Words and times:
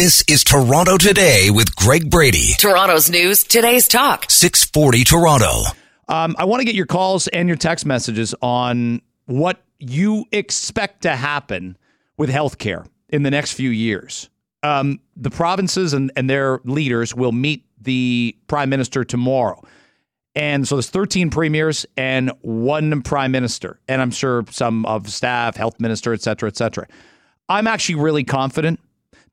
This 0.00 0.24
is 0.28 0.44
Toronto 0.44 0.96
Today 0.96 1.50
with 1.50 1.76
Greg 1.76 2.08
Brady. 2.08 2.54
Toronto's 2.56 3.10
news, 3.10 3.44
today's 3.44 3.86
talk. 3.86 4.24
640 4.30 5.04
Toronto. 5.04 5.64
Um, 6.08 6.34
I 6.38 6.46
want 6.46 6.62
to 6.62 6.64
get 6.64 6.74
your 6.74 6.86
calls 6.86 7.28
and 7.28 7.46
your 7.46 7.58
text 7.58 7.84
messages 7.84 8.34
on 8.40 9.02
what 9.26 9.62
you 9.78 10.24
expect 10.32 11.02
to 11.02 11.14
happen 11.14 11.76
with 12.16 12.30
healthcare 12.30 12.86
in 13.10 13.24
the 13.24 13.30
next 13.30 13.52
few 13.52 13.68
years. 13.68 14.30
Um, 14.62 15.00
the 15.16 15.28
provinces 15.28 15.92
and, 15.92 16.10
and 16.16 16.30
their 16.30 16.60
leaders 16.64 17.14
will 17.14 17.32
meet 17.32 17.66
the 17.78 18.34
prime 18.46 18.70
minister 18.70 19.04
tomorrow. 19.04 19.62
And 20.34 20.66
so 20.66 20.76
there's 20.76 20.88
13 20.88 21.28
premiers 21.28 21.84
and 21.98 22.32
one 22.40 23.02
prime 23.02 23.32
minister, 23.32 23.78
and 23.86 24.00
I'm 24.00 24.12
sure 24.12 24.46
some 24.48 24.86
of 24.86 25.10
staff, 25.10 25.56
health 25.56 25.78
minister, 25.78 26.14
et 26.14 26.22
cetera, 26.22 26.48
et 26.48 26.56
cetera. 26.56 26.86
I'm 27.50 27.66
actually 27.66 27.96
really 27.96 28.24
confident 28.24 28.80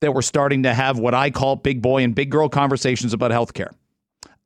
that 0.02 0.14
we're 0.14 0.22
starting 0.22 0.64
to 0.64 0.74
have 0.74 1.00
what 1.00 1.14
I 1.14 1.30
call 1.32 1.56
big 1.56 1.82
boy 1.82 2.04
and 2.04 2.14
big 2.14 2.30
girl 2.30 2.50
conversations 2.50 3.14
about 3.14 3.32
healthcare. 3.32 3.72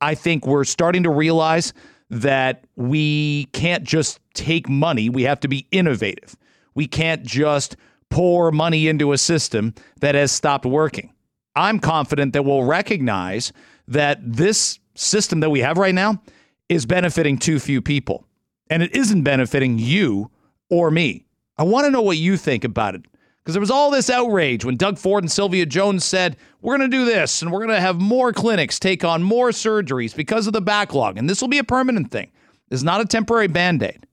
I 0.00 0.14
think 0.14 0.46
we're 0.46 0.64
starting 0.64 1.02
to 1.04 1.10
realize 1.10 1.72
that 2.10 2.64
we 2.76 3.46
can't 3.52 3.84
just 3.84 4.20
take 4.34 4.68
money, 4.68 5.08
we 5.08 5.22
have 5.22 5.40
to 5.40 5.48
be 5.48 5.66
innovative. 5.70 6.36
We 6.74 6.86
can't 6.86 7.22
just 7.22 7.76
pour 8.10 8.52
money 8.52 8.88
into 8.88 9.12
a 9.12 9.18
system 9.18 9.74
that 10.00 10.14
has 10.14 10.30
stopped 10.32 10.66
working. 10.66 11.12
I'm 11.56 11.78
confident 11.78 12.32
that 12.34 12.44
we'll 12.44 12.64
recognize 12.64 13.52
that 13.88 14.18
this 14.22 14.78
system 14.94 15.40
that 15.40 15.50
we 15.50 15.60
have 15.60 15.78
right 15.78 15.94
now 15.94 16.22
is 16.68 16.86
benefiting 16.86 17.38
too 17.38 17.58
few 17.58 17.80
people, 17.80 18.26
and 18.68 18.82
it 18.82 18.94
isn't 18.94 19.22
benefiting 19.22 19.78
you 19.78 20.30
or 20.70 20.90
me. 20.90 21.26
I 21.58 21.64
want 21.64 21.84
to 21.86 21.90
know 21.90 22.02
what 22.02 22.16
you 22.16 22.36
think 22.36 22.64
about 22.64 22.94
it 22.94 23.06
because 23.42 23.54
there 23.54 23.60
was 23.60 23.70
all 23.70 23.90
this 23.90 24.08
outrage 24.08 24.64
when 24.64 24.76
Doug 24.76 24.98
Ford 24.98 25.24
and 25.24 25.30
Sylvia 25.30 25.66
Jones 25.66 26.04
said, 26.04 26.36
We're 26.60 26.76
going 26.76 26.90
to 26.90 26.96
do 26.96 27.04
this 27.04 27.42
and 27.42 27.50
we're 27.50 27.64
going 27.64 27.70
to 27.70 27.80
have 27.80 28.00
more 28.00 28.32
clinics 28.32 28.78
take 28.78 29.04
on 29.04 29.22
more 29.22 29.50
surgeries 29.50 30.14
because 30.14 30.46
of 30.46 30.52
the 30.52 30.60
backlog, 30.60 31.18
and 31.18 31.28
this 31.28 31.40
will 31.40 31.48
be 31.48 31.58
a 31.58 31.64
permanent 31.64 32.10
thing. 32.10 32.30
It's 32.70 32.82
not 32.82 33.00
a 33.00 33.04
temporary 33.04 33.48
band 33.48 33.82
aid. 33.82 34.06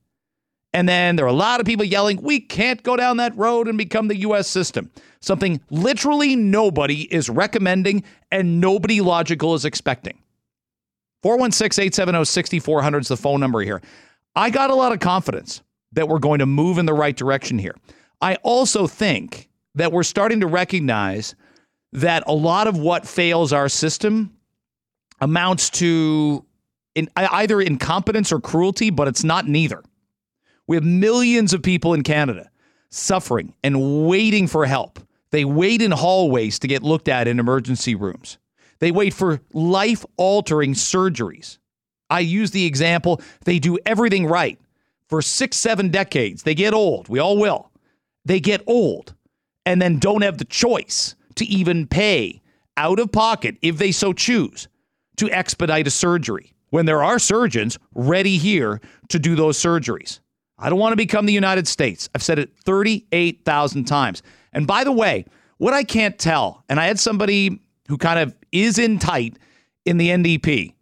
And 0.73 0.87
then 0.87 1.15
there 1.15 1.25
are 1.25 1.29
a 1.29 1.33
lot 1.33 1.59
of 1.59 1.65
people 1.65 1.85
yelling, 1.85 2.21
We 2.21 2.39
can't 2.39 2.81
go 2.83 2.95
down 2.95 3.17
that 3.17 3.35
road 3.37 3.67
and 3.67 3.77
become 3.77 4.07
the 4.07 4.17
U.S. 4.17 4.47
system. 4.47 4.91
Something 5.21 5.61
literally 5.69 6.35
nobody 6.35 7.01
is 7.13 7.29
recommending 7.29 8.03
and 8.31 8.59
nobody 8.61 9.01
logical 9.01 9.53
is 9.53 9.65
expecting. 9.65 10.19
416 11.23 11.83
870 11.85 12.25
6400 12.25 12.99
is 12.99 13.07
the 13.09 13.17
phone 13.17 13.39
number 13.39 13.61
here. 13.61 13.81
I 14.35 14.49
got 14.49 14.69
a 14.69 14.75
lot 14.75 14.93
of 14.93 14.99
confidence 14.99 15.61
that 15.91 16.07
we're 16.07 16.19
going 16.19 16.39
to 16.39 16.45
move 16.45 16.77
in 16.77 16.85
the 16.85 16.93
right 16.93 17.15
direction 17.15 17.57
here. 17.57 17.75
I 18.21 18.35
also 18.35 18.87
think 18.87 19.49
that 19.75 19.91
we're 19.91 20.03
starting 20.03 20.41
to 20.41 20.47
recognize 20.47 21.35
that 21.93 22.23
a 22.27 22.33
lot 22.33 22.67
of 22.67 22.77
what 22.77 23.07
fails 23.07 23.53
our 23.53 23.69
system 23.69 24.35
amounts 25.21 25.69
to 25.69 26.45
in, 26.95 27.09
either 27.15 27.61
incompetence 27.61 28.31
or 28.31 28.39
cruelty, 28.39 28.89
but 28.89 29.07
it's 29.07 29.23
not 29.23 29.47
neither. 29.47 29.83
We 30.67 30.75
have 30.75 30.83
millions 30.83 31.53
of 31.53 31.63
people 31.63 31.93
in 31.93 32.03
Canada 32.03 32.49
suffering 32.89 33.53
and 33.63 34.07
waiting 34.07 34.47
for 34.47 34.65
help. 34.65 34.99
They 35.31 35.45
wait 35.45 35.81
in 35.81 35.91
hallways 35.91 36.59
to 36.59 36.67
get 36.67 36.83
looked 36.83 37.07
at 37.07 37.27
in 37.27 37.39
emergency 37.39 37.95
rooms. 37.95 38.37
They 38.79 38.91
wait 38.91 39.13
for 39.13 39.41
life 39.53 40.05
altering 40.17 40.73
surgeries. 40.73 41.57
I 42.09 42.21
use 42.21 42.51
the 42.51 42.65
example 42.65 43.21
they 43.45 43.59
do 43.59 43.77
everything 43.85 44.25
right 44.25 44.59
for 45.07 45.21
six, 45.21 45.57
seven 45.57 45.89
decades. 45.89 46.43
They 46.43 46.55
get 46.55 46.73
old. 46.73 47.07
We 47.07 47.19
all 47.19 47.37
will 47.37 47.68
they 48.29 48.39
get 48.39 48.61
old 48.67 49.15
and 49.65 49.81
then 49.81 49.97
don't 49.97 50.21
have 50.21 50.37
the 50.37 50.45
choice 50.45 51.15
to 51.33 51.45
even 51.45 51.87
pay 51.87 52.39
out 52.77 52.99
of 52.99 53.11
pocket, 53.11 53.57
if 53.63 53.79
they 53.79 53.91
so 53.91 54.13
choose, 54.13 54.67
to 55.17 55.31
expedite 55.31 55.87
a 55.87 55.91
surgery 55.91 56.53
when 56.69 56.85
there 56.85 57.01
are 57.01 57.17
surgeons 57.17 57.79
ready 57.95 58.37
here 58.37 58.79
to 59.07 59.17
do 59.17 59.35
those 59.35 59.57
surgeries. 59.57 60.19
I 60.59 60.69
don't 60.69 60.77
want 60.77 60.91
to 60.91 60.97
become 60.97 61.25
the 61.25 61.33
United 61.33 61.67
States. 61.67 62.07
I've 62.13 62.21
said 62.21 62.37
it 62.37 62.51
38,000 62.65 63.85
times. 63.85 64.21
And 64.53 64.67
by 64.67 64.83
the 64.83 64.91
way, 64.91 65.25
what 65.57 65.73
I 65.73 65.83
can't 65.83 66.17
tell, 66.19 66.63
and 66.69 66.79
I 66.79 66.85
had 66.85 66.99
somebody 66.99 67.59
who 67.87 67.97
kind 67.97 68.19
of 68.19 68.35
is 68.51 68.77
in 68.77 68.99
tight 68.99 69.37
in 69.85 69.97
the 69.97 70.09
NDP, 70.09 70.75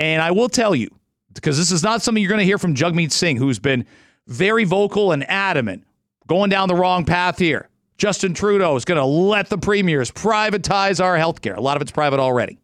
and 0.00 0.20
I 0.20 0.32
will 0.32 0.48
tell 0.48 0.74
you, 0.74 0.88
because 1.32 1.58
this 1.58 1.70
is 1.70 1.84
not 1.84 2.02
something 2.02 2.20
you're 2.20 2.28
going 2.28 2.40
to 2.40 2.44
hear 2.44 2.58
from 2.58 2.74
Jagmeet 2.74 3.12
Singh, 3.12 3.36
who's 3.36 3.60
been 3.60 3.86
very 4.26 4.64
vocal 4.64 5.12
and 5.12 5.28
adamant 5.30 5.84
going 6.28 6.50
down 6.50 6.68
the 6.68 6.74
wrong 6.74 7.04
path 7.04 7.38
here. 7.38 7.68
Justin 7.96 8.32
Trudeau 8.32 8.76
is 8.76 8.84
going 8.84 9.00
to 9.00 9.04
let 9.04 9.48
the 9.48 9.58
premiers 9.58 10.12
privatize 10.12 11.02
our 11.02 11.16
health 11.16 11.42
care. 11.42 11.54
A 11.54 11.60
lot 11.60 11.74
of 11.76 11.82
it's 11.82 11.90
private 11.90 12.20
already. 12.20 12.60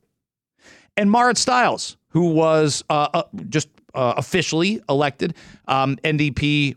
And 0.97 1.11
Marit 1.11 1.37
Stiles, 1.37 1.97
who 2.11 2.31
was 2.31 2.85
uh, 2.89 3.09
uh, 3.13 3.23
just 3.49 3.69
uh, 3.95 4.15
officially 4.17 4.81
elected 4.89 5.35
um, 5.67 5.97
NDP 5.97 6.77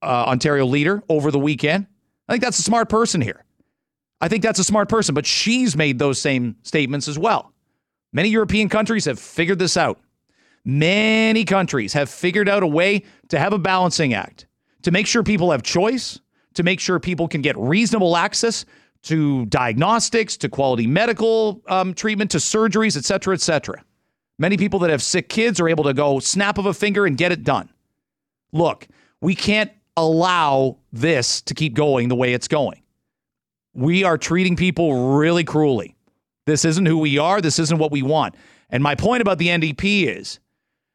uh, 0.00 0.06
Ontario 0.28 0.64
leader 0.64 1.02
over 1.10 1.30
the 1.30 1.38
weekend. 1.38 1.86
I 2.26 2.32
think 2.32 2.42
that's 2.42 2.58
a 2.58 2.62
smart 2.62 2.88
person 2.88 3.20
here. 3.20 3.44
I 4.22 4.28
think 4.28 4.42
that's 4.42 4.58
a 4.58 4.64
smart 4.64 4.88
person, 4.88 5.14
but 5.14 5.26
she's 5.26 5.76
made 5.76 5.98
those 5.98 6.18
same 6.18 6.56
statements 6.62 7.06
as 7.06 7.18
well. 7.18 7.52
Many 8.12 8.30
European 8.30 8.68
countries 8.70 9.04
have 9.04 9.18
figured 9.18 9.58
this 9.58 9.76
out. 9.76 10.00
Many 10.64 11.44
countries 11.44 11.92
have 11.92 12.08
figured 12.08 12.48
out 12.48 12.62
a 12.62 12.66
way 12.66 13.04
to 13.28 13.38
have 13.38 13.52
a 13.52 13.58
balancing 13.58 14.14
act 14.14 14.46
to 14.82 14.90
make 14.90 15.06
sure 15.06 15.22
people 15.22 15.50
have 15.50 15.62
choice, 15.62 16.20
to 16.54 16.62
make 16.62 16.80
sure 16.80 16.98
people 16.98 17.28
can 17.28 17.42
get 17.42 17.56
reasonable 17.58 18.16
access 18.16 18.64
to 19.02 19.46
diagnostics, 19.46 20.36
to 20.38 20.48
quality 20.48 20.86
medical 20.86 21.62
um, 21.68 21.94
treatment, 21.94 22.30
to 22.32 22.38
surgeries, 22.38 22.96
et 22.96 23.04
cetera, 23.04 23.34
et 23.34 23.40
cetera. 23.40 23.82
Many 24.38 24.56
people 24.56 24.78
that 24.80 24.90
have 24.90 25.02
sick 25.02 25.28
kids 25.28 25.60
are 25.60 25.68
able 25.68 25.84
to 25.84 25.94
go 25.94 26.18
snap 26.18 26.58
of 26.58 26.66
a 26.66 26.74
finger 26.74 27.06
and 27.06 27.16
get 27.16 27.32
it 27.32 27.44
done. 27.44 27.70
Look, 28.52 28.88
we 29.20 29.34
can't 29.34 29.70
allow 29.96 30.78
this 30.92 31.42
to 31.42 31.54
keep 31.54 31.74
going 31.74 32.08
the 32.08 32.16
way 32.16 32.32
it's 32.32 32.48
going. 32.48 32.82
We 33.74 34.04
are 34.04 34.18
treating 34.18 34.56
people 34.56 35.16
really 35.16 35.44
cruelly. 35.44 35.94
This 36.46 36.64
isn't 36.64 36.86
who 36.86 36.98
we 36.98 37.18
are. 37.18 37.40
This 37.40 37.58
isn't 37.58 37.78
what 37.78 37.92
we 37.92 38.02
want. 38.02 38.34
And 38.70 38.82
my 38.82 38.94
point 38.94 39.20
about 39.20 39.38
the 39.38 39.48
NDP 39.48 40.06
is 40.06 40.40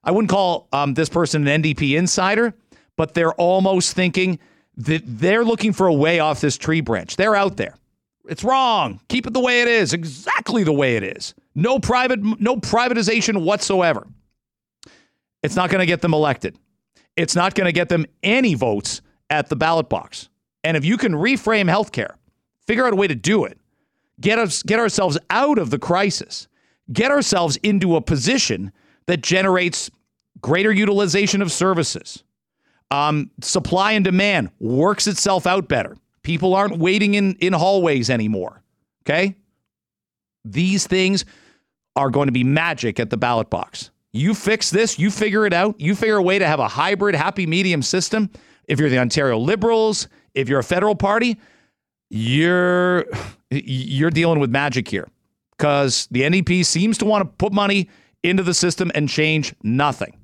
I 0.03 0.11
wouldn't 0.11 0.29
call 0.29 0.67
um, 0.71 0.93
this 0.93 1.09
person 1.09 1.47
an 1.47 1.61
NDP 1.61 1.97
insider 1.97 2.53
but 2.97 3.13
they're 3.13 3.33
almost 3.33 3.93
thinking 3.93 4.39
that 4.77 5.01
they're 5.05 5.45
looking 5.45 5.73
for 5.73 5.87
a 5.87 5.93
way 5.93 6.19
off 6.19 6.41
this 6.41 6.57
tree 6.57 6.81
branch. 6.81 7.15
They're 7.15 7.35
out 7.35 7.57
there. 7.57 7.75
It's 8.27 8.43
wrong. 8.43 8.99
Keep 9.07 9.27
it 9.27 9.33
the 9.33 9.39
way 9.39 9.61
it 9.61 9.67
is, 9.67 9.93
exactly 9.93 10.63
the 10.63 10.73
way 10.73 10.95
it 10.95 11.03
is. 11.03 11.33
No 11.53 11.79
private 11.79 12.19
no 12.39 12.57
privatization 12.57 13.43
whatsoever. 13.43 14.07
It's 15.43 15.55
not 15.55 15.69
going 15.69 15.79
to 15.79 15.85
get 15.85 16.01
them 16.01 16.13
elected. 16.13 16.57
It's 17.15 17.35
not 17.35 17.55
going 17.55 17.65
to 17.65 17.71
get 17.71 17.87
them 17.87 18.05
any 18.23 18.55
votes 18.55 19.01
at 19.29 19.47
the 19.47 19.55
ballot 19.55 19.89
box. 19.89 20.29
And 20.63 20.75
if 20.75 20.83
you 20.83 20.97
can 20.97 21.13
reframe 21.13 21.69
healthcare, 21.69 22.15
figure 22.65 22.85
out 22.85 22.93
a 22.93 22.95
way 22.95 23.07
to 23.07 23.15
do 23.15 23.45
it, 23.45 23.59
get 24.19 24.39
us 24.39 24.63
get 24.63 24.79
ourselves 24.79 25.17
out 25.29 25.57
of 25.57 25.69
the 25.69 25.79
crisis, 25.79 26.47
get 26.91 27.11
ourselves 27.11 27.57
into 27.57 27.95
a 27.95 28.01
position 28.01 28.71
that 29.05 29.21
generates 29.21 29.91
greater 30.41 30.71
utilization 30.71 31.41
of 31.41 31.51
services, 31.51 32.23
um, 32.91 33.31
supply 33.41 33.93
and 33.93 34.05
demand 34.05 34.51
works 34.59 35.07
itself 35.07 35.47
out 35.47 35.67
better. 35.67 35.97
People 36.21 36.55
aren't 36.55 36.77
waiting 36.77 37.15
in, 37.15 37.35
in 37.35 37.53
hallways 37.53 38.09
anymore. 38.09 38.61
Okay? 39.03 39.35
These 40.43 40.87
things 40.87 41.25
are 41.95 42.09
going 42.09 42.27
to 42.27 42.31
be 42.31 42.43
magic 42.43 42.99
at 42.99 43.09
the 43.09 43.17
ballot 43.17 43.49
box. 43.49 43.91
You 44.11 44.33
fix 44.33 44.69
this, 44.69 44.97
you 44.97 45.11
figure 45.11 45.45
it 45.45 45.53
out, 45.53 45.79
you 45.79 45.93
figure 45.93 46.17
a 46.17 46.23
way 46.23 46.39
to 46.39 46.47
have 46.47 46.59
a 46.59 46.67
hybrid, 46.67 47.15
happy 47.15 47.45
medium 47.45 47.81
system. 47.81 48.29
If 48.67 48.79
you're 48.79 48.89
the 48.89 48.99
Ontario 48.99 49.37
Liberals, 49.37 50.07
if 50.33 50.47
you're 50.47 50.59
a 50.59 50.63
federal 50.63 50.95
party, 50.95 51.37
you're 52.09 53.05
you're 53.51 54.09
dealing 54.09 54.39
with 54.39 54.49
magic 54.49 54.87
here 54.87 55.07
because 55.57 56.07
the 56.11 56.21
NDP 56.21 56.65
seems 56.65 56.97
to 56.99 57.05
want 57.05 57.23
to 57.23 57.25
put 57.37 57.51
money 57.51 57.89
into 58.23 58.43
the 58.43 58.53
system 58.53 58.91
and 58.95 59.09
change 59.09 59.53
nothing. 59.63 60.17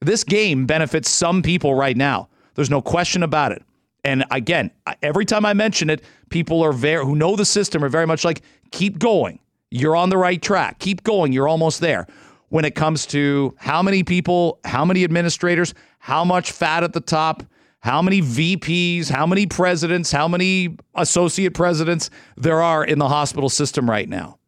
This 0.00 0.24
game 0.24 0.66
benefits 0.66 1.10
some 1.10 1.42
people 1.42 1.74
right 1.74 1.96
now. 1.96 2.28
There's 2.54 2.70
no 2.70 2.82
question 2.82 3.22
about 3.22 3.52
it. 3.52 3.62
And 4.04 4.24
again, 4.30 4.70
every 5.02 5.24
time 5.24 5.44
I 5.44 5.52
mention 5.52 5.90
it, 5.90 6.02
people 6.30 6.62
are 6.62 6.72
very 6.72 7.04
who 7.04 7.16
know 7.16 7.34
the 7.34 7.44
system 7.44 7.82
are 7.82 7.88
very 7.88 8.06
much 8.06 8.24
like, 8.24 8.42
keep 8.70 8.98
going. 8.98 9.40
You're 9.70 9.96
on 9.96 10.10
the 10.10 10.16
right 10.16 10.40
track. 10.40 10.78
Keep 10.78 11.02
going. 11.02 11.32
You're 11.32 11.48
almost 11.48 11.80
there. 11.80 12.06
When 12.48 12.64
it 12.64 12.76
comes 12.76 13.04
to 13.06 13.54
how 13.58 13.82
many 13.82 14.04
people, 14.04 14.60
how 14.64 14.84
many 14.84 15.02
administrators, 15.02 15.74
how 15.98 16.24
much 16.24 16.52
fat 16.52 16.84
at 16.84 16.92
the 16.92 17.00
top, 17.00 17.42
how 17.80 18.00
many 18.00 18.20
VPs, 18.20 19.10
how 19.10 19.26
many 19.26 19.46
presidents, 19.46 20.12
how 20.12 20.28
many 20.28 20.76
associate 20.94 21.54
presidents 21.54 22.10
there 22.36 22.62
are 22.62 22.84
in 22.84 22.98
the 22.98 23.08
hospital 23.08 23.48
system 23.48 23.90
right 23.90 24.08
now. 24.08 24.38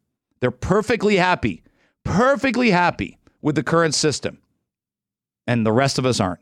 They're 0.41 0.51
perfectly 0.51 1.17
happy, 1.17 1.65
perfectly 2.05 2.71
happy 2.71 3.19
with 3.43 3.57
the 3.57 3.65
current 3.65 3.95
system 3.95 4.39
and 5.49 5.67
the 5.67 5.73
rest 5.73 5.99
of 5.99 6.07
us 6.07 6.21
aren't. 6.21 6.41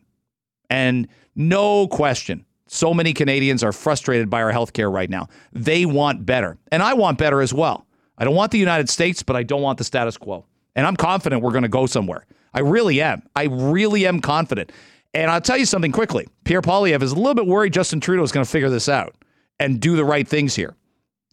And 0.69 1.08
no 1.37 1.87
question, 1.88 2.44
so 2.67 2.93
many 2.93 3.14
Canadians 3.14 3.62
are 3.62 3.73
frustrated 3.73 4.29
by 4.29 4.43
our 4.43 4.53
healthcare 4.53 4.93
right 4.93 5.08
now. 5.08 5.29
They 5.53 5.87
want 5.87 6.26
better, 6.26 6.58
and 6.73 6.82
I 6.82 6.93
want 6.93 7.17
better 7.17 7.41
as 7.41 7.55
well. 7.55 7.87
I 8.19 8.25
don't 8.25 8.35
want 8.35 8.50
the 8.50 8.58
United 8.58 8.91
States, 8.91 9.23
but 9.23 9.37
I 9.37 9.44
don't 9.44 9.62
want 9.62 9.79
the 9.79 9.85
status 9.85 10.17
quo. 10.17 10.44
And 10.75 10.87
I'm 10.87 10.97
confident 10.97 11.43
we're 11.43 11.53
going 11.53 11.62
to 11.62 11.69
go 11.69 11.87
somewhere. 11.87 12.26
I 12.53 12.61
really 12.61 13.00
am. 13.00 13.23
I 13.37 13.44
really 13.44 14.06
am 14.06 14.20
confident. 14.20 14.73
And 15.14 15.31
I'll 15.31 15.41
tell 15.41 15.56
you 15.56 15.67
something 15.67 15.93
quickly. 15.93 16.26
Pierre 16.44 16.61
Poilievre 16.61 17.02
is 17.02 17.12
a 17.12 17.17
little 17.17 17.35
bit 17.35 17.47
worried 17.47 17.73
Justin 17.73 18.00
Trudeau 18.00 18.23
is 18.23 18.32
going 18.32 18.44
to 18.44 18.50
figure 18.50 18.70
this 18.70 18.88
out 18.88 19.14
and 19.61 19.81
do 19.81 19.97
the 19.97 20.05
right 20.05 20.26
things 20.26 20.55
here. 20.55 20.75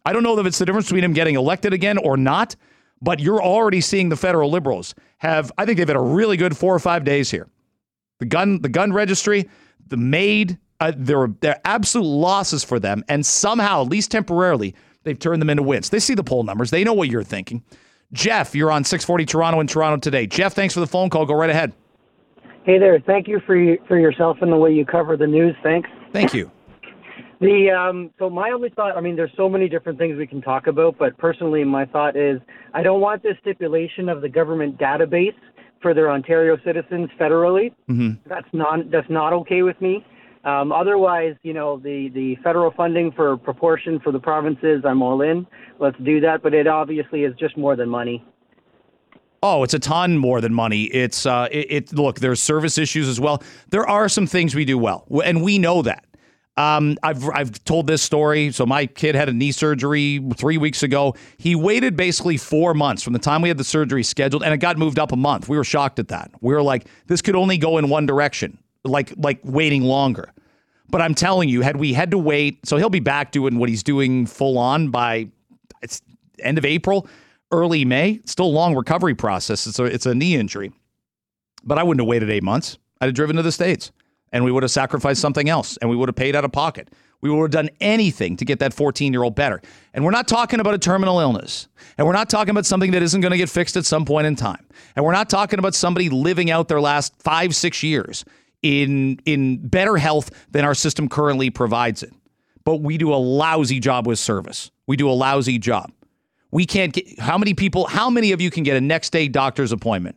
I 0.06 0.12
don't 0.12 0.22
know 0.22 0.38
if 0.38 0.46
it's 0.46 0.58
the 0.58 0.66
difference 0.66 0.86
between 0.86 1.04
him 1.04 1.12
getting 1.12 1.34
elected 1.34 1.72
again 1.72 1.98
or 1.98 2.16
not, 2.16 2.56
but 3.02 3.20
you're 3.20 3.42
already 3.42 3.80
seeing 3.80 4.10
the 4.10 4.16
federal 4.16 4.50
liberals 4.50 4.94
have, 5.18 5.50
I 5.58 5.66
think 5.66 5.78
they've 5.78 5.88
had 5.88 5.96
a 5.96 6.00
really 6.00 6.36
good 6.36 6.56
four 6.56 6.74
or 6.74 6.78
five 6.78 7.04
days 7.04 7.30
here. 7.30 7.48
The 8.18 8.26
gun, 8.26 8.60
the 8.62 8.68
gun 8.68 8.92
registry, 8.92 9.48
the 9.88 9.96
MAID, 9.96 10.58
uh, 10.80 10.92
they're, 10.96 11.28
they're 11.40 11.60
absolute 11.64 12.06
losses 12.06 12.64
for 12.64 12.78
them. 12.78 13.04
And 13.08 13.24
somehow, 13.24 13.82
at 13.82 13.88
least 13.88 14.10
temporarily, 14.10 14.74
they've 15.02 15.18
turned 15.18 15.42
them 15.42 15.50
into 15.50 15.62
wins. 15.62 15.90
They 15.90 16.00
see 16.00 16.14
the 16.14 16.24
poll 16.24 16.42
numbers. 16.42 16.70
They 16.70 16.84
know 16.84 16.94
what 16.94 17.08
you're 17.08 17.24
thinking. 17.24 17.62
Jeff, 18.12 18.54
you're 18.54 18.70
on 18.70 18.84
640 18.84 19.26
Toronto 19.26 19.60
in 19.60 19.66
Toronto 19.66 19.98
today. 19.98 20.26
Jeff, 20.26 20.54
thanks 20.54 20.74
for 20.74 20.80
the 20.80 20.86
phone 20.86 21.10
call. 21.10 21.26
Go 21.26 21.34
right 21.34 21.50
ahead. 21.50 21.72
Hey 22.64 22.78
there. 22.78 22.98
Thank 22.98 23.28
you 23.28 23.40
for 23.44 23.76
for 23.86 23.98
yourself 23.98 24.38
and 24.40 24.50
the 24.50 24.56
way 24.56 24.72
you 24.72 24.86
cover 24.86 25.18
the 25.18 25.26
news. 25.26 25.54
Thanks. 25.62 25.88
Thank 26.12 26.32
you. 26.32 26.50
The 27.40 27.68
um, 27.68 28.10
so 28.18 28.30
my 28.30 28.52
only 28.52 28.70
thought. 28.70 28.96
I 28.96 29.00
mean, 29.00 29.16
there's 29.16 29.32
so 29.36 29.48
many 29.48 29.68
different 29.68 29.98
things 29.98 30.16
we 30.16 30.26
can 30.26 30.40
talk 30.40 30.66
about, 30.68 30.96
but 30.96 31.18
personally, 31.18 31.62
my 31.64 31.84
thought 31.84 32.16
is 32.16 32.40
I 32.72 32.82
don't 32.82 33.00
want 33.00 33.22
this 33.22 33.34
stipulation 33.40 34.08
of 34.08 34.22
the 34.22 34.28
government 34.28 34.78
database 34.78 35.34
for 35.84 35.92
their 35.92 36.10
Ontario 36.10 36.56
citizens 36.64 37.10
federally. 37.20 37.70
Mm-hmm. 37.90 38.26
That's 38.26 38.48
not 38.54 38.90
that's 38.90 39.10
not 39.10 39.34
okay 39.34 39.60
with 39.60 39.78
me. 39.82 40.02
Um, 40.44 40.72
otherwise, 40.72 41.36
you 41.42 41.52
know, 41.52 41.78
the 41.78 42.08
the 42.14 42.36
federal 42.42 42.70
funding 42.70 43.12
for 43.12 43.36
proportion 43.36 44.00
for 44.00 44.10
the 44.10 44.18
provinces, 44.18 44.82
I'm 44.86 45.02
all 45.02 45.20
in. 45.20 45.46
Let's 45.78 45.98
do 46.02 46.20
that, 46.20 46.42
but 46.42 46.54
it 46.54 46.66
obviously 46.66 47.24
is 47.24 47.34
just 47.38 47.58
more 47.58 47.76
than 47.76 47.90
money. 47.90 48.24
Oh, 49.42 49.62
it's 49.62 49.74
a 49.74 49.78
ton 49.78 50.16
more 50.16 50.40
than 50.40 50.54
money. 50.54 50.84
It's 50.84 51.26
uh, 51.26 51.48
it, 51.52 51.66
it, 51.70 51.92
look. 51.92 52.20
There's 52.20 52.40
service 52.40 52.78
issues 52.78 53.06
as 53.06 53.20
well. 53.20 53.42
There 53.68 53.86
are 53.86 54.08
some 54.08 54.26
things 54.26 54.54
we 54.54 54.64
do 54.64 54.78
well, 54.78 55.06
and 55.22 55.42
we 55.42 55.58
know 55.58 55.82
that. 55.82 56.06
Um, 56.56 56.96
I've 57.02 57.28
I've 57.30 57.64
told 57.64 57.86
this 57.86 58.02
story. 58.02 58.52
So 58.52 58.64
my 58.64 58.86
kid 58.86 59.14
had 59.14 59.28
a 59.28 59.32
knee 59.32 59.52
surgery 59.52 60.24
three 60.36 60.56
weeks 60.56 60.82
ago. 60.82 61.16
He 61.36 61.56
waited 61.56 61.96
basically 61.96 62.36
four 62.36 62.74
months 62.74 63.02
from 63.02 63.12
the 63.12 63.18
time 63.18 63.42
we 63.42 63.48
had 63.48 63.58
the 63.58 63.64
surgery 63.64 64.04
scheduled, 64.04 64.44
and 64.44 64.54
it 64.54 64.58
got 64.58 64.78
moved 64.78 64.98
up 64.98 65.10
a 65.10 65.16
month. 65.16 65.48
We 65.48 65.56
were 65.56 65.64
shocked 65.64 65.98
at 65.98 66.08
that. 66.08 66.30
We 66.40 66.54
were 66.54 66.62
like, 66.62 66.86
this 67.06 67.22
could 67.22 67.34
only 67.34 67.58
go 67.58 67.78
in 67.78 67.88
one 67.88 68.06
direction, 68.06 68.58
like 68.84 69.12
like 69.16 69.40
waiting 69.42 69.82
longer. 69.82 70.32
But 70.88 71.00
I'm 71.00 71.14
telling 71.14 71.48
you, 71.48 71.62
had 71.62 71.76
we 71.76 71.92
had 71.92 72.12
to 72.12 72.18
wait, 72.18 72.64
so 72.66 72.76
he'll 72.76 72.90
be 72.90 73.00
back 73.00 73.32
doing 73.32 73.58
what 73.58 73.68
he's 73.68 73.82
doing 73.82 74.26
full 74.26 74.56
on 74.58 74.90
by 74.90 75.28
it's 75.82 76.02
end 76.38 76.58
of 76.58 76.64
April 76.64 77.08
early 77.50 77.84
May. 77.84 78.20
Still 78.26 78.46
a 78.46 78.48
long 78.48 78.76
recovery 78.76 79.14
process. 79.14 79.66
It's 79.66 79.78
a, 79.78 79.84
it's 79.84 80.06
a 80.06 80.14
knee 80.14 80.36
injury. 80.36 80.72
But 81.64 81.78
I 81.78 81.82
wouldn't 81.82 82.00
have 82.00 82.08
waited 82.08 82.30
eight 82.30 82.42
months. 82.42 82.78
I'd 83.00 83.06
have 83.06 83.14
driven 83.14 83.36
to 83.36 83.42
the 83.42 83.52
States 83.52 83.90
and 84.34 84.44
we 84.44 84.50
would 84.50 84.64
have 84.64 84.72
sacrificed 84.72 85.20
something 85.20 85.48
else 85.48 85.78
and 85.78 85.88
we 85.88 85.96
would 85.96 86.08
have 86.08 86.16
paid 86.16 86.34
out 86.34 86.44
of 86.44 86.50
pocket. 86.50 86.90
We 87.20 87.30
would 87.30 87.54
have 87.54 87.66
done 87.66 87.70
anything 87.80 88.36
to 88.36 88.44
get 88.44 88.58
that 88.58 88.74
14 88.74 89.12
year 89.12 89.22
old 89.22 89.36
better. 89.36 89.62
And 89.94 90.04
we're 90.04 90.10
not 90.10 90.26
talking 90.26 90.60
about 90.60 90.74
a 90.74 90.78
terminal 90.78 91.20
illness. 91.20 91.68
And 91.96 92.06
we're 92.06 92.12
not 92.12 92.28
talking 92.28 92.50
about 92.50 92.66
something 92.66 92.90
that 92.90 93.02
isn't 93.02 93.20
going 93.20 93.30
to 93.30 93.38
get 93.38 93.48
fixed 93.48 93.76
at 93.76 93.86
some 93.86 94.04
point 94.04 94.26
in 94.26 94.34
time. 94.34 94.66
And 94.96 95.04
we're 95.04 95.12
not 95.12 95.30
talking 95.30 95.60
about 95.60 95.74
somebody 95.74 96.10
living 96.10 96.50
out 96.50 96.66
their 96.66 96.80
last 96.80 97.14
five, 97.22 97.54
six 97.54 97.82
years 97.84 98.24
in, 98.60 99.20
in 99.24 99.66
better 99.68 99.96
health 99.96 100.30
than 100.50 100.64
our 100.64 100.74
system 100.74 101.08
currently 101.08 101.48
provides 101.48 102.02
it. 102.02 102.12
But 102.64 102.80
we 102.80 102.98
do 102.98 103.14
a 103.14 103.16
lousy 103.16 103.78
job 103.78 104.06
with 104.06 104.18
service. 104.18 104.72
We 104.88 104.96
do 104.96 105.08
a 105.08 105.12
lousy 105.12 105.58
job. 105.58 105.92
We 106.50 106.66
can't 106.66 106.92
get 106.92 107.20
how 107.20 107.38
many 107.38 107.54
people, 107.54 107.86
how 107.86 108.10
many 108.10 108.32
of 108.32 108.40
you 108.40 108.50
can 108.50 108.64
get 108.64 108.76
a 108.76 108.80
next 108.80 109.10
day 109.10 109.28
doctor's 109.28 109.70
appointment? 109.70 110.16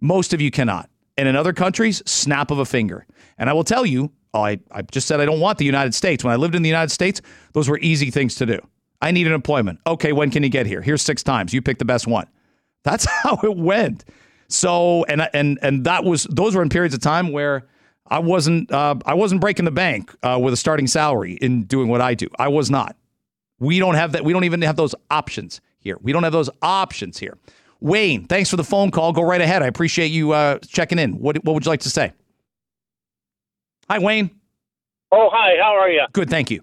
Most 0.00 0.32
of 0.32 0.40
you 0.40 0.52
cannot. 0.52 0.88
And 1.18 1.28
in 1.28 1.36
other 1.36 1.52
countries, 1.52 2.02
snap 2.06 2.50
of 2.50 2.58
a 2.58 2.64
finger. 2.64 3.04
And 3.36 3.50
I 3.50 3.52
will 3.52 3.64
tell 3.64 3.84
you, 3.84 4.12
I, 4.32 4.60
I 4.70 4.82
just 4.82 5.08
said 5.08 5.20
I 5.20 5.24
don't 5.24 5.40
want 5.40 5.58
the 5.58 5.64
United 5.64 5.94
States. 5.94 6.22
When 6.22 6.32
I 6.32 6.36
lived 6.36 6.54
in 6.54 6.62
the 6.62 6.68
United 6.68 6.90
States, 6.90 7.20
those 7.52 7.68
were 7.68 7.78
easy 7.80 8.10
things 8.10 8.36
to 8.36 8.46
do. 8.46 8.60
I 9.02 9.10
need 9.10 9.26
an 9.26 9.32
appointment. 9.32 9.80
Okay, 9.86 10.12
when 10.12 10.30
can 10.30 10.42
you 10.42 10.48
get 10.48 10.66
here? 10.66 10.80
Here's 10.80 11.02
six 11.02 11.22
times. 11.22 11.52
You 11.52 11.60
pick 11.60 11.78
the 11.78 11.84
best 11.84 12.06
one. 12.06 12.26
That's 12.84 13.04
how 13.04 13.38
it 13.42 13.56
went. 13.56 14.04
So 14.48 15.04
and 15.04 15.28
and 15.34 15.58
and 15.60 15.84
that 15.84 16.04
was 16.04 16.24
those 16.24 16.54
were 16.54 16.62
in 16.62 16.70
periods 16.70 16.94
of 16.94 17.00
time 17.00 17.32
where 17.32 17.66
I 18.06 18.18
wasn't 18.18 18.72
uh, 18.72 18.94
I 19.04 19.14
wasn't 19.14 19.40
breaking 19.40 19.66
the 19.66 19.70
bank 19.70 20.14
uh, 20.22 20.38
with 20.40 20.54
a 20.54 20.56
starting 20.56 20.86
salary 20.86 21.34
in 21.34 21.64
doing 21.64 21.88
what 21.88 22.00
I 22.00 22.14
do. 22.14 22.28
I 22.38 22.48
was 22.48 22.70
not. 22.70 22.96
We 23.58 23.78
don't 23.78 23.96
have 23.96 24.12
that. 24.12 24.24
We 24.24 24.32
don't 24.32 24.44
even 24.44 24.62
have 24.62 24.76
those 24.76 24.94
options 25.10 25.60
here. 25.80 25.98
We 26.00 26.12
don't 26.12 26.22
have 26.22 26.32
those 26.32 26.48
options 26.62 27.18
here. 27.18 27.36
Wayne, 27.80 28.24
thanks 28.24 28.50
for 28.50 28.56
the 28.56 28.64
phone 28.64 28.90
call. 28.90 29.12
Go 29.12 29.22
right 29.22 29.40
ahead. 29.40 29.62
I 29.62 29.66
appreciate 29.66 30.08
you 30.08 30.32
uh, 30.32 30.58
checking 30.58 30.98
in. 30.98 31.18
What, 31.18 31.44
what 31.44 31.54
would 31.54 31.64
you 31.64 31.70
like 31.70 31.80
to 31.80 31.90
say? 31.90 32.12
Hi, 33.88 33.98
Wayne. 33.98 34.30
Oh, 35.12 35.30
hi. 35.32 35.54
How 35.62 35.78
are 35.78 35.88
you? 35.88 36.02
Good, 36.12 36.28
thank 36.28 36.50
you. 36.50 36.62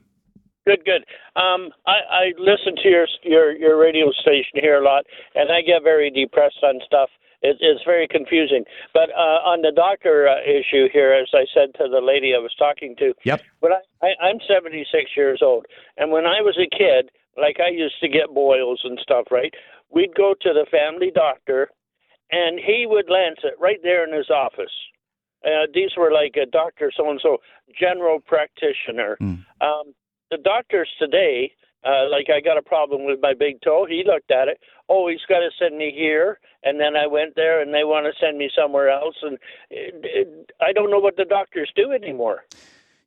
Good, 0.66 0.84
good. 0.84 1.06
Um, 1.40 1.70
I, 1.86 2.00
I 2.10 2.24
listen 2.40 2.76
to 2.82 2.90
your 2.90 3.08
your 3.24 3.56
your 3.56 3.78
radio 3.80 4.12
station 4.12 4.62
here 4.62 4.82
a 4.82 4.84
lot, 4.84 5.06
and 5.36 5.52
I 5.52 5.62
get 5.62 5.84
very 5.84 6.10
depressed 6.10 6.58
on 6.64 6.80
stuff. 6.86 7.10
It, 7.44 7.58
it's 7.60 7.84
very 7.86 8.08
confusing. 8.08 8.64
But 8.92 9.10
uh, 9.12 9.46
on 9.46 9.62
the 9.62 9.72
doctor 9.72 10.28
uh, 10.28 10.42
issue 10.42 10.90
here, 10.92 11.14
as 11.14 11.30
I 11.34 11.46
said 11.54 11.76
to 11.78 11.88
the 11.88 12.02
lady 12.02 12.34
I 12.34 12.40
was 12.40 12.54
talking 12.58 12.96
to, 12.98 13.14
yep. 13.24 13.42
But 13.62 13.72
I, 13.74 14.08
I, 14.08 14.28
I'm 14.28 14.40
76 14.48 15.12
years 15.16 15.40
old, 15.44 15.68
and 15.98 16.12
when 16.12 16.26
I 16.26 16.42
was 16.42 16.58
a 16.58 16.70
kid, 16.76 17.12
like 17.38 17.58
I 17.60 17.70
used 17.70 18.00
to 18.02 18.10
get 18.10 18.34
boils 18.34 18.82
and 18.84 18.98
stuff, 19.04 19.26
right? 19.30 19.54
We'd 19.92 20.16
go 20.16 20.34
to 20.42 20.54
the 20.54 20.66
family 20.70 21.12
doctor, 21.14 21.70
and 22.32 22.60
he 22.60 22.86
would 22.88 23.10
lance 23.10 23.40
it 23.44 23.54
right 23.60 23.80
there 23.84 24.08
in 24.08 24.16
his 24.16 24.30
office. 24.30 24.74
Uh, 25.46 25.68
these 25.74 25.92
were 25.96 26.12
like 26.12 26.36
a 26.42 26.46
doctor, 26.46 26.92
so 26.96 27.10
and 27.10 27.20
so, 27.22 27.38
general 27.80 28.20
practitioner. 28.20 29.18
Mm. 29.22 29.46
Um, 29.62 29.94
the 30.32 30.38
doctors 30.38 30.90
today, 31.00 31.52
uh, 31.86 32.10
like 32.10 32.28
I 32.34 32.42
got 32.42 32.58
a 32.58 32.64
problem 32.64 33.06
with 33.06 33.20
my 33.22 33.34
big 33.38 33.62
toe. 33.62 33.86
He 33.88 34.04
looked 34.06 34.32
at 34.32 34.48
it. 34.48 34.60
Oh, 34.90 35.08
he's 35.08 35.26
got 35.30 35.40
to 35.40 35.50
send 35.60 35.78
me 35.78 35.94
here, 35.96 36.40
and 36.64 36.80
then 36.80 36.96
I 36.96 37.06
went 37.06 37.36
there, 37.36 37.62
and 37.62 37.74
they 37.74 37.84
want 37.84 38.08
to 38.08 38.20
send 38.20 38.38
me 38.40 38.50
somewhere 38.56 38.90
else, 38.90 39.16
and 39.22 39.38
it, 39.70 39.94
it, 40.04 40.52
I 40.60 40.74
don't 40.74 40.90
know 40.90 41.00
what 41.00 41.16
the 41.16 41.26
doctors 41.26 41.72
do 41.76 41.92
anymore. 41.92 42.44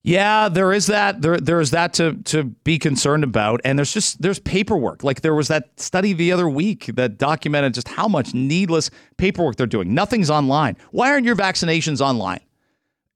Yeah, 0.04 0.48
there 0.48 0.72
is 0.72 0.86
that. 0.86 1.20
There, 1.22 1.38
there 1.38 1.60
is 1.60 1.72
that 1.72 1.92
to 1.94 2.14
to 2.24 2.44
be 2.44 2.78
concerned 2.78 3.24
about, 3.24 3.60
and 3.64 3.78
there's 3.78 3.92
just 3.92 4.22
there's 4.22 4.38
paperwork. 4.38 5.02
Like 5.02 5.22
there 5.22 5.34
was 5.34 5.48
that 5.48 5.78
study 5.78 6.12
the 6.12 6.32
other 6.32 6.48
week 6.48 6.86
that 6.94 7.18
documented 7.18 7.74
just 7.74 7.88
how 7.88 8.06
much 8.08 8.32
needless 8.32 8.90
paperwork 9.16 9.56
they're 9.56 9.66
doing. 9.66 9.94
Nothing's 9.94 10.30
online. 10.30 10.76
Why 10.92 11.10
aren't 11.10 11.26
your 11.26 11.36
vaccinations 11.36 12.00
online? 12.00 12.40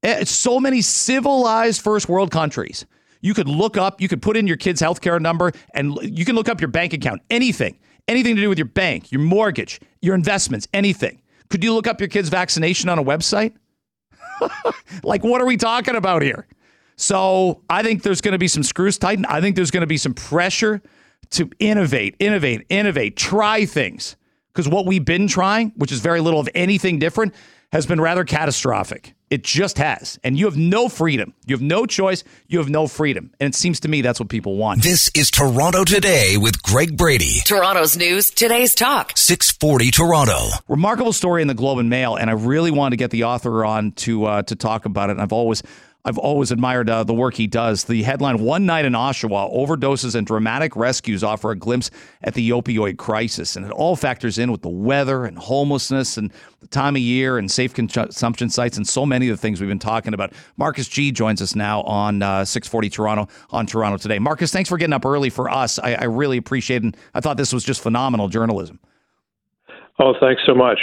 Eh, 0.03 0.19
it's 0.19 0.31
so 0.31 0.59
many 0.59 0.81
civilized 0.81 1.81
first 1.81 2.09
world 2.09 2.31
countries. 2.31 2.85
You 3.21 3.33
could 3.33 3.47
look 3.47 3.77
up, 3.77 4.01
you 4.01 4.09
could 4.09 4.21
put 4.21 4.35
in 4.35 4.45
your 4.47 4.57
kid's 4.57 4.81
healthcare 4.81 5.19
number, 5.19 5.53
and 5.73 5.97
you 6.01 6.25
can 6.25 6.35
look 6.35 6.49
up 6.49 6.59
your 6.59 6.67
bank 6.67 6.91
account. 6.91 7.21
Anything, 7.29 7.79
anything 8.09 8.35
to 8.35 8.41
do 8.41 8.49
with 8.49 8.57
your 8.57 8.67
bank, 8.67 9.13
your 9.13 9.21
mortgage, 9.21 9.79
your 10.01 10.13
investments, 10.13 10.67
anything. 10.73 11.21
Could 11.49 11.63
you 11.63 11.73
look 11.73 11.87
up 11.87 12.01
your 12.01 12.09
kid's 12.09 12.27
vaccination 12.27 12.89
on 12.89 12.99
a 12.99 13.03
website? 13.03 13.53
like, 15.03 15.23
what 15.23 15.41
are 15.41 15.45
we 15.45 15.55
talking 15.55 15.95
about 15.95 16.21
here? 16.21 16.45
So 16.95 17.61
I 17.69 17.83
think 17.83 18.03
there's 18.03 18.21
going 18.21 18.33
to 18.33 18.37
be 18.37 18.47
some 18.47 18.63
screws 18.63 18.97
tightened. 18.97 19.25
I 19.27 19.41
think 19.41 19.55
there's 19.55 19.71
going 19.71 19.81
to 19.81 19.87
be 19.87 19.97
some 19.97 20.13
pressure 20.13 20.81
to 21.31 21.49
innovate, 21.59 22.15
innovate, 22.19 22.65
innovate, 22.69 23.15
try 23.15 23.65
things. 23.65 24.15
Because 24.53 24.69
what 24.69 24.85
we've 24.85 25.03
been 25.03 25.27
trying, 25.27 25.71
which 25.75 25.91
is 25.91 25.99
very 25.99 26.21
little 26.21 26.39
of 26.39 26.47
anything 26.53 26.99
different, 26.99 27.33
has 27.71 27.87
been 27.87 27.99
rather 27.99 28.23
catastrophic. 28.23 29.15
It 29.31 29.43
just 29.43 29.79
has. 29.79 30.19
And 30.23 30.37
you 30.37 30.45
have 30.45 30.55
no 30.55 30.89
freedom. 30.89 31.33
You 31.47 31.55
have 31.55 31.61
no 31.63 31.87
choice. 31.87 32.23
You 32.47 32.59
have 32.59 32.69
no 32.69 32.85
freedom. 32.85 33.31
And 33.39 33.51
it 33.51 33.57
seems 33.57 33.79
to 33.79 33.87
me 33.87 34.03
that's 34.03 34.19
what 34.19 34.29
people 34.29 34.57
want. 34.57 34.83
This 34.83 35.09
is 35.15 35.31
Toronto 35.31 35.83
Today 35.83 36.37
with 36.37 36.61
Greg 36.61 36.95
Brady. 36.95 37.39
Toronto's 37.43 37.97
news, 37.97 38.29
today's 38.29 38.75
talk. 38.75 39.13
640 39.15 39.89
Toronto. 39.89 40.49
Remarkable 40.67 41.13
story 41.13 41.41
in 41.41 41.47
the 41.47 41.55
Globe 41.55 41.79
and 41.79 41.89
Mail. 41.89 42.15
And 42.15 42.29
I 42.29 42.33
really 42.33 42.69
wanted 42.69 42.91
to 42.91 42.97
get 42.97 43.09
the 43.09 43.23
author 43.23 43.65
on 43.65 43.93
to, 43.93 44.25
uh, 44.25 44.41
to 44.43 44.55
talk 44.55 44.85
about 44.85 45.09
it. 45.09 45.13
And 45.13 45.21
I've 45.23 45.33
always 45.33 45.63
I've 46.05 46.17
always 46.17 46.51
admired 46.51 46.89
uh, 46.89 47.05
the 47.05 47.13
work 47.13 47.35
he 47.35 47.47
does. 47.47 47.85
The 47.85 48.03
headline 48.03 48.39
One 48.39 48.65
Night 48.65 48.83
in 48.83 48.91
Oshawa 48.91 49.55
Overdoses 49.55 50.15
and 50.15 50.27
Dramatic 50.27 50.75
Rescues 50.75 51.23
offer 51.23 51.51
a 51.51 51.55
glimpse 51.55 51.91
at 52.21 52.33
the 52.33 52.49
opioid 52.49 52.97
crisis. 52.97 53.55
And 53.55 53.65
it 53.65 53.71
all 53.71 53.95
factors 53.95 54.37
in 54.37 54.51
with 54.51 54.63
the 54.63 54.69
weather 54.69 55.23
and 55.23 55.37
homelessness 55.37 56.17
and 56.17 56.29
the 56.59 56.67
time 56.67 56.97
of 56.97 57.01
year 57.01 57.37
and 57.37 57.49
safe 57.49 57.73
consumption 57.73 58.49
sites 58.49 58.75
and 58.75 58.85
so 58.85 59.05
many 59.05 59.29
of 59.29 59.37
the 59.37 59.41
things 59.41 59.61
we've 59.61 59.69
been 59.69 59.79
talking 59.79 60.13
about. 60.13 60.33
Marcus 60.57 60.89
Gee 60.89 61.13
joins 61.13 61.41
us 61.41 61.55
now 61.55 61.83
on 61.83 62.21
uh, 62.21 62.43
640 62.43 62.89
Toronto 62.89 63.27
on 63.51 63.65
Toronto 63.65 63.97
Today. 63.97 64.19
Marcus, 64.19 64.51
thanks 64.51 64.67
for 64.67 64.77
getting 64.77 64.93
up 64.93 65.05
early 65.05 65.29
for 65.29 65.49
us. 65.49 65.79
I, 65.79 65.93
I 65.93 66.03
really 66.03 66.37
appreciate 66.37 66.77
it. 66.77 66.83
And 66.83 66.97
I 67.13 67.21
thought 67.21 67.37
this 67.37 67.53
was 67.53 67.63
just 67.63 67.79
phenomenal 67.79 68.27
journalism. 68.27 68.77
Oh, 69.99 70.13
thanks 70.19 70.41
so 70.45 70.53
much 70.53 70.79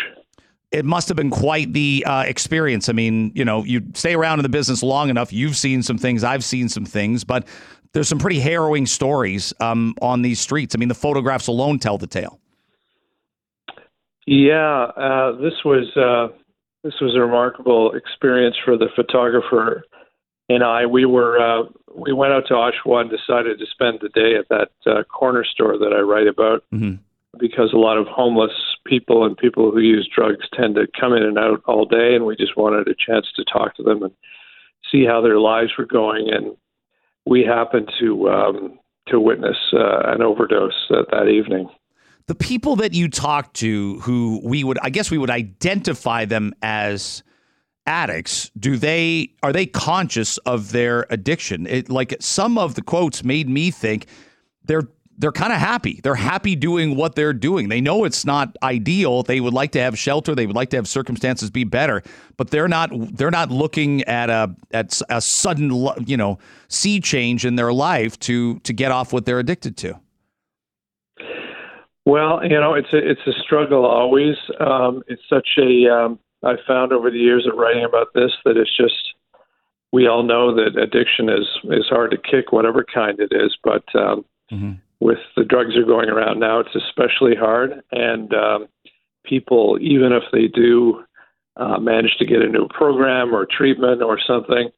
it 0.73 0.85
must 0.85 1.09
have 1.09 1.17
been 1.17 1.31
quite 1.31 1.73
the 1.73 2.05
uh, 2.07 2.23
experience. 2.23 2.89
I 2.89 2.93
mean, 2.93 3.33
you 3.35 3.45
know, 3.45 3.65
you 3.65 3.83
stay 3.95 4.15
around 4.15 4.39
in 4.39 4.43
the 4.45 4.49
business 4.49 4.83
long 4.83 5.11
enough, 5.11 5.33
you've 5.33 5.57
seen 5.57 5.83
some 5.83 5.99
things, 5.99 6.23
I've 6.23 6.45
seen 6.45 6.69
some 6.69 6.85
things, 6.85 7.25
but 7.25 7.47
there's 7.93 8.09
some 8.09 8.19
pretty 8.19 8.39
harrowing 8.41 8.87
stories 8.87 9.53
um, 9.61 9.95
on 10.01 10.23
these 10.23 10.39
streets. 10.39 10.75
I 10.75 10.79
mean, 10.79 10.89
the 10.89 10.95
photographs 10.95 11.49
alone 11.49 11.79
tell 11.79 11.99
the 11.99 12.07
tale. 12.07 12.39
Yeah, 14.27 14.85
uh, 14.97 15.33
this 15.33 15.55
was 15.65 15.89
uh, 15.97 16.37
this 16.85 16.95
was 17.01 17.17
a 17.17 17.21
remarkable 17.21 17.93
experience 17.95 18.57
for 18.65 18.77
the 18.77 18.89
photographer 18.95 19.85
and 20.49 20.63
I. 20.63 20.87
We 20.87 21.05
were 21.05 21.39
uh, 21.39 21.65
we 21.95 22.13
went 22.13 22.33
out 22.33 22.47
to 22.49 22.55
Oshawa 22.55 23.01
and 23.01 23.11
decided 23.11 23.59
to 23.59 23.67
spend 23.67 24.01
the 24.03 24.09
day 24.11 24.37
at 24.37 24.49
that 24.51 24.71
uh, 24.87 25.03
corner 25.05 25.45
store 25.45 25.79
that 25.79 25.93
I 25.93 26.01
write 26.01 26.29
about 26.29 26.65
mm-hmm. 26.73 26.97
Because 27.39 27.73
a 27.73 27.79
lot 27.79 27.97
of 27.97 28.07
homeless 28.07 28.53
people 28.87 29.25
and 29.25 29.37
people 29.37 29.71
who 29.71 29.81
use 29.81 30.09
drugs 30.15 30.47
tend 30.55 30.75
to 30.75 30.87
come 30.99 31.13
in 31.13 31.23
and 31.23 31.39
out 31.39 31.63
all 31.67 31.85
day, 31.85 32.15
and 32.15 32.27
we 32.27 32.37
just 32.37 32.57
wanted 32.57 32.89
a 32.89 32.95
chance 32.95 33.27
to 33.37 33.45
talk 33.45 33.77
to 33.77 33.83
them 33.83 34.03
and 34.03 34.13
see 34.91 35.05
how 35.05 35.21
their 35.21 35.39
lives 35.39 35.71
were 35.79 35.87
going. 35.87 36.29
And 36.33 36.57
we 37.27 37.45
happened 37.45 37.91
to 38.01 38.29
um, 38.29 38.79
to 39.09 39.21
witness 39.21 39.57
uh, 39.73 40.13
an 40.13 40.23
overdose 40.23 40.91
uh, 40.91 41.03
that 41.11 41.29
evening. 41.29 41.69
The 42.27 42.35
people 42.35 42.77
that 42.77 42.95
you 42.95 43.09
talked 43.09 43.55
to, 43.57 43.99
who 44.01 44.41
we 44.45 44.63
would, 44.63 44.79
I 44.83 44.91
guess, 44.91 45.11
we 45.11 45.19
would 45.19 45.31
identify 45.31 46.25
them 46.25 46.53
as 46.63 47.23
addicts. 47.87 48.51
Do 48.59 48.77
they 48.77 49.33
are 49.43 49.53
they 49.53 49.67
conscious 49.67 50.39
of 50.39 50.73
their 50.73 51.07
addiction? 51.11 51.67
It, 51.67 51.91
like 51.91 52.17
some 52.21 52.59
of 52.59 52.75
the 52.75 52.83
quotes 52.83 53.25
made 53.25 53.49
me 53.49 53.71
think 53.71 54.07
they're 54.65 54.89
they're 55.21 55.33
kind 55.33 55.53
of 55.53 55.59
happy. 55.59 56.01
They're 56.03 56.15
happy 56.15 56.57
doing 56.57 56.97
what 56.97 57.15
they're 57.15 57.35
doing. 57.35 57.69
They 57.69 57.83
know 57.83 58.05
it's 58.05 58.25
not 58.25 58.57
ideal. 58.63 59.23
They 59.23 59.41
would 59.41 59.53
like 59.53 59.73
to 59.73 59.81
have 59.81 59.99
shelter. 59.99 60.35
They 60.35 60.47
would 60.47 60.57
like 60.57 60.71
to 60.71 60.77
have 60.77 60.89
circumstances 60.89 61.51
be 61.51 61.65
better, 61.65 62.03
but 62.39 62.51
they're 62.51 62.69
not. 62.69 62.91
They're 62.93 63.31
not 63.31 63.51
looking 63.51 64.03
at 64.05 64.31
a 64.31 64.55
at 64.73 64.99
a 65.11 65.21
sudden 65.21 65.89
you 66.07 66.17
know 66.17 66.39
sea 66.69 67.01
change 67.01 67.45
in 67.45 67.57
their 67.57 67.73
life 67.73 68.19
to 68.21 68.59
to 68.61 68.73
get 68.73 68.93
off 68.93 69.13
what 69.13 69.27
they're 69.27 69.39
addicted 69.39 69.77
to. 69.79 70.01
Well, 72.07 72.43
you 72.43 72.59
know, 72.59 72.73
it's 72.73 72.93
a 72.95 72.99
it's 72.99 73.27
a 73.27 73.43
struggle 73.43 73.85
always. 73.85 74.37
Um, 74.59 75.03
it's 75.07 75.23
such 75.29 75.49
a 75.59 75.87
um, 75.93 76.19
I 76.43 76.55
found 76.67 76.95
over 76.95 77.11
the 77.11 77.19
years 77.19 77.47
of 77.47 77.59
writing 77.59 77.85
about 77.85 78.09
this 78.15 78.33
that 78.47 78.57
it's 78.57 78.75
just 78.75 79.15
we 79.93 80.09
all 80.09 80.23
know 80.23 80.55
that 80.55 80.81
addiction 80.81 81.29
is 81.29 81.47
is 81.65 81.87
hard 81.91 82.11
to 82.13 82.17
kick, 82.17 82.53
whatever 82.53 82.83
kind 82.83 83.21
it 83.21 83.33
is, 83.33 83.55
but 83.63 83.85
um, 83.95 84.25
mm-hmm 84.51 84.73
with 85.01 85.19
the 85.37 85.45
drugs 85.45 85.77
are 85.77 85.85
going 85.85 86.09
around 86.09 86.41
now, 86.41 86.61
it's 86.61 86.75
especially 86.77 87.35
hard. 87.35 87.83
And 87.91 88.33
um, 88.35 88.69
people, 89.25 89.79
even 89.81 90.13
if 90.13 90.25
they 90.33 90.47
do 90.47 91.03
uh, 91.57 91.79
manage 91.79 92.17
to 92.19 92.27
get 92.27 92.43
a 92.43 92.69
program 92.69 93.35
or 93.35 93.47
treatment 93.47 94.03
or 94.03 94.19
something, 94.27 94.69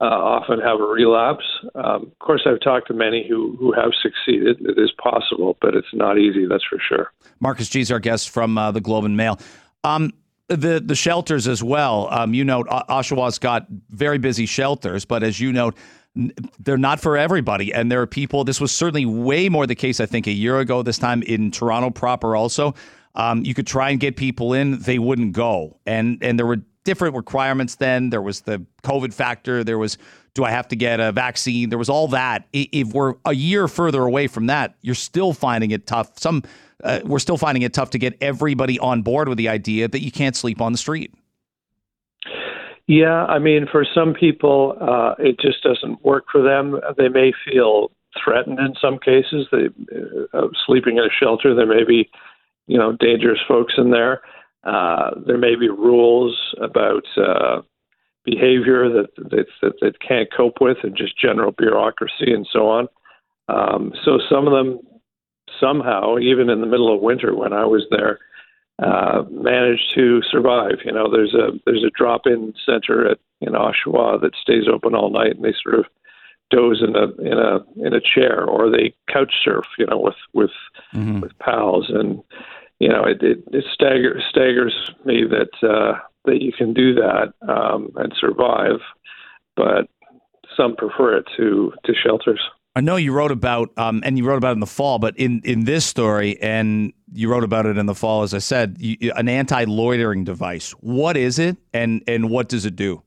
uh, 0.00 0.04
often 0.04 0.60
have 0.60 0.80
a 0.80 0.84
relapse. 0.84 1.44
Um, 1.74 2.06
of 2.06 2.18
course, 2.20 2.42
I've 2.46 2.60
talked 2.60 2.88
to 2.88 2.94
many 2.94 3.26
who, 3.28 3.56
who 3.58 3.72
have 3.72 3.90
succeeded. 4.02 4.58
It 4.60 4.78
is 4.78 4.90
possible, 5.02 5.58
but 5.60 5.74
it's 5.74 5.92
not 5.92 6.18
easy, 6.18 6.46
that's 6.46 6.64
for 6.64 6.78
sure. 6.88 7.12
Marcus 7.38 7.68
Gee 7.68 7.80
is 7.80 7.92
our 7.92 8.00
guest 8.00 8.30
from 8.30 8.56
uh, 8.56 8.70
the 8.70 8.80
Globe 8.80 9.04
and 9.04 9.16
Mail. 9.16 9.38
Um, 9.84 10.12
the 10.48 10.82
the 10.84 10.96
shelters 10.96 11.46
as 11.46 11.62
well. 11.62 12.08
Um, 12.10 12.34
you 12.34 12.44
note 12.44 12.66
Oshawa's 12.66 13.38
got 13.38 13.66
very 13.90 14.18
busy 14.18 14.46
shelters, 14.46 15.04
but 15.04 15.22
as 15.22 15.38
you 15.38 15.52
note, 15.52 15.76
they're 16.58 16.76
not 16.76 17.00
for 17.00 17.16
everybody. 17.16 17.72
And 17.72 17.90
there 17.90 18.00
are 18.00 18.06
people, 18.06 18.44
this 18.44 18.60
was 18.60 18.72
certainly 18.72 19.06
way 19.06 19.48
more 19.48 19.66
the 19.66 19.74
case, 19.74 20.00
I 20.00 20.06
think, 20.06 20.26
a 20.26 20.32
year 20.32 20.58
ago, 20.58 20.82
this 20.82 20.98
time 20.98 21.22
in 21.22 21.50
Toronto 21.50 21.90
proper 21.90 22.34
also. 22.34 22.74
Um, 23.14 23.44
you 23.44 23.54
could 23.54 23.66
try 23.66 23.90
and 23.90 23.98
get 23.98 24.16
people 24.16 24.52
in, 24.52 24.80
they 24.80 24.98
wouldn't 24.98 25.32
go. 25.32 25.78
And, 25.86 26.18
and 26.22 26.38
there 26.38 26.46
were 26.46 26.60
different 26.84 27.14
requirements 27.16 27.76
then. 27.76 28.10
There 28.10 28.22
was 28.22 28.42
the 28.42 28.64
COVID 28.82 29.12
factor. 29.12 29.64
There 29.64 29.78
was, 29.78 29.98
do 30.34 30.44
I 30.44 30.50
have 30.50 30.68
to 30.68 30.76
get 30.76 31.00
a 31.00 31.12
vaccine? 31.12 31.68
There 31.68 31.78
was 31.78 31.88
all 31.88 32.08
that. 32.08 32.46
If 32.52 32.92
we're 32.92 33.14
a 33.24 33.34
year 33.34 33.68
further 33.68 34.02
away 34.02 34.26
from 34.26 34.46
that, 34.46 34.76
you're 34.80 34.94
still 34.94 35.32
finding 35.32 35.72
it 35.72 35.86
tough. 35.86 36.18
Some, 36.18 36.42
uh, 36.82 37.00
we're 37.04 37.18
still 37.18 37.36
finding 37.36 37.62
it 37.62 37.74
tough 37.74 37.90
to 37.90 37.98
get 37.98 38.16
everybody 38.20 38.78
on 38.78 39.02
board 39.02 39.28
with 39.28 39.38
the 39.38 39.48
idea 39.48 39.88
that 39.88 40.02
you 40.02 40.10
can't 40.10 40.36
sleep 40.36 40.60
on 40.60 40.72
the 40.72 40.78
street. 40.78 41.12
Yeah, 42.86 43.24
I 43.26 43.38
mean, 43.38 43.66
for 43.70 43.84
some 43.94 44.14
people, 44.14 44.76
uh, 44.80 45.14
it 45.18 45.38
just 45.40 45.62
doesn't 45.62 46.04
work 46.04 46.24
for 46.30 46.42
them. 46.42 46.80
They 46.96 47.08
may 47.08 47.32
feel 47.44 47.92
threatened 48.22 48.58
in 48.58 48.74
some 48.80 48.98
cases. 48.98 49.46
They 49.52 49.68
uh, 50.34 50.48
sleeping 50.66 50.96
in 50.98 51.04
a 51.04 51.08
shelter. 51.18 51.54
There 51.54 51.66
may 51.66 51.84
be, 51.84 52.10
you 52.66 52.78
know, 52.78 52.96
dangerous 52.98 53.38
folks 53.46 53.74
in 53.78 53.90
there. 53.90 54.22
Uh, 54.64 55.10
there 55.26 55.38
may 55.38 55.54
be 55.54 55.68
rules 55.68 56.36
about 56.60 57.04
uh, 57.16 57.62
behavior 58.24 58.88
that 58.90 59.08
that, 59.16 59.46
that 59.62 59.72
that 59.80 60.00
can't 60.00 60.28
cope 60.36 60.60
with, 60.60 60.78
and 60.82 60.96
just 60.96 61.18
general 61.18 61.52
bureaucracy 61.52 62.32
and 62.32 62.46
so 62.52 62.68
on. 62.68 62.88
Um, 63.48 63.92
so 64.04 64.18
some 64.28 64.46
of 64.46 64.52
them 64.52 64.80
somehow, 65.60 66.18
even 66.18 66.50
in 66.50 66.60
the 66.60 66.66
middle 66.66 66.94
of 66.94 67.00
winter 67.00 67.34
when 67.34 67.52
I 67.52 67.64
was 67.64 67.86
there, 67.90 68.18
uh, 68.82 69.24
managed 69.30 69.92
to 69.94 70.22
survive. 70.30 70.78
You 70.84 70.92
know, 70.92 71.10
there's 71.10 71.34
a 71.34 71.58
there's 71.66 71.84
a 71.84 71.90
drop-in 71.96 72.54
center 72.64 73.10
at 73.10 73.18
in 73.40 73.52
Oshawa 73.54 74.20
that 74.20 74.34
stays 74.40 74.64
open 74.72 74.94
all 74.94 75.10
night, 75.10 75.36
and 75.36 75.44
they 75.44 75.54
sort 75.62 75.78
of 75.78 75.86
doze 76.50 76.82
in 76.82 76.96
a 76.96 77.04
in 77.20 77.38
a 77.38 77.86
in 77.86 77.94
a 77.94 78.00
chair, 78.00 78.44
or 78.44 78.70
they 78.70 78.94
couch 79.12 79.32
surf. 79.44 79.64
You 79.78 79.86
know, 79.86 79.98
with 79.98 80.14
with 80.32 80.50
mm-hmm. 80.94 81.20
with 81.20 81.38
pals, 81.38 81.90
and 81.90 82.22
you 82.78 82.88
know, 82.88 83.04
it 83.04 83.22
it, 83.22 83.42
it 83.52 83.64
stagger, 83.72 84.20
staggers 84.30 84.74
me 85.04 85.24
that 85.24 85.68
uh, 85.68 85.98
that 86.24 86.42
you 86.42 86.52
can 86.52 86.72
do 86.72 86.94
that 86.94 87.32
um, 87.48 87.90
and 87.96 88.14
survive, 88.18 88.80
but 89.56 89.88
some 90.56 90.76
prefer 90.76 91.18
it 91.18 91.26
to 91.36 91.72
to 91.84 91.92
shelters. 91.94 92.40
I 92.76 92.80
know 92.80 92.96
you 92.96 93.12
wrote 93.12 93.32
about, 93.32 93.70
um, 93.76 94.00
and 94.04 94.16
you 94.16 94.24
wrote 94.24 94.36
about 94.36 94.50
it 94.50 94.54
in 94.54 94.60
the 94.60 94.66
fall, 94.66 95.00
but 95.00 95.16
in, 95.16 95.40
in 95.44 95.64
this 95.64 95.84
story, 95.84 96.40
and 96.40 96.92
you 97.12 97.28
wrote 97.28 97.42
about 97.42 97.66
it 97.66 97.76
in 97.76 97.86
the 97.86 97.96
fall, 97.96 98.22
as 98.22 98.32
I 98.32 98.38
said, 98.38 98.76
you, 98.78 99.12
an 99.16 99.28
anti 99.28 99.64
loitering 99.64 100.24
device. 100.24 100.70
What 100.80 101.16
is 101.16 101.38
it, 101.38 101.56
and 101.74 102.02
and 102.06 102.30
what 102.30 102.48
does 102.48 102.64
it 102.64 102.76
do? 102.76 103.02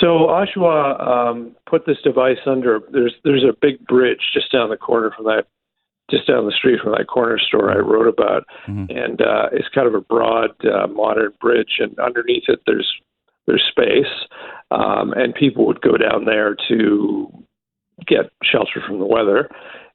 So 0.00 0.28
Oshawa 0.28 1.06
um, 1.06 1.56
put 1.68 1.86
this 1.86 1.98
device 2.02 2.38
under. 2.46 2.80
There's 2.90 3.14
there's 3.22 3.44
a 3.44 3.54
big 3.60 3.86
bridge 3.86 4.20
just 4.34 4.50
down 4.50 4.70
the 4.70 4.76
corner 4.76 5.12
from 5.14 5.26
that, 5.26 5.46
just 6.10 6.26
down 6.26 6.46
the 6.46 6.52
street 6.52 6.80
from 6.82 6.92
that 6.92 7.06
corner 7.06 7.38
store 7.38 7.70
I 7.70 7.78
wrote 7.78 8.08
about, 8.08 8.44
mm-hmm. 8.66 8.86
and 8.88 9.20
uh, 9.20 9.50
it's 9.52 9.68
kind 9.72 9.86
of 9.86 9.94
a 9.94 10.00
broad, 10.00 10.50
uh, 10.64 10.88
modern 10.88 11.32
bridge, 11.40 11.78
and 11.78 11.96
underneath 12.00 12.44
it 12.48 12.60
there's 12.66 12.90
there's 13.46 13.62
space, 13.70 14.12
um, 14.72 15.12
and 15.12 15.32
people 15.34 15.64
would 15.66 15.80
go 15.80 15.96
down 15.96 16.24
there 16.24 16.56
to 16.68 17.44
get 18.06 18.30
shelter 18.42 18.82
from 18.86 18.98
the 18.98 19.06
weather 19.06 19.48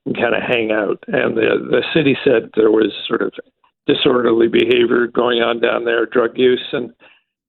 and 0.06 0.16
kind 0.16 0.36
of 0.36 0.42
hang 0.42 0.72
out. 0.72 1.04
And 1.08 1.38
the 1.38 1.58
the 1.70 1.84
city 1.94 2.18
said 2.24 2.52
there 2.56 2.72
was 2.72 2.92
sort 3.08 3.22
of 3.22 3.32
disorderly 3.88 4.48
behavior 4.48 5.08
going 5.08 5.42
on 5.42 5.60
down 5.60 5.86
there, 5.86 6.06
drug 6.06 6.38
use 6.38 6.68
and 6.72 6.92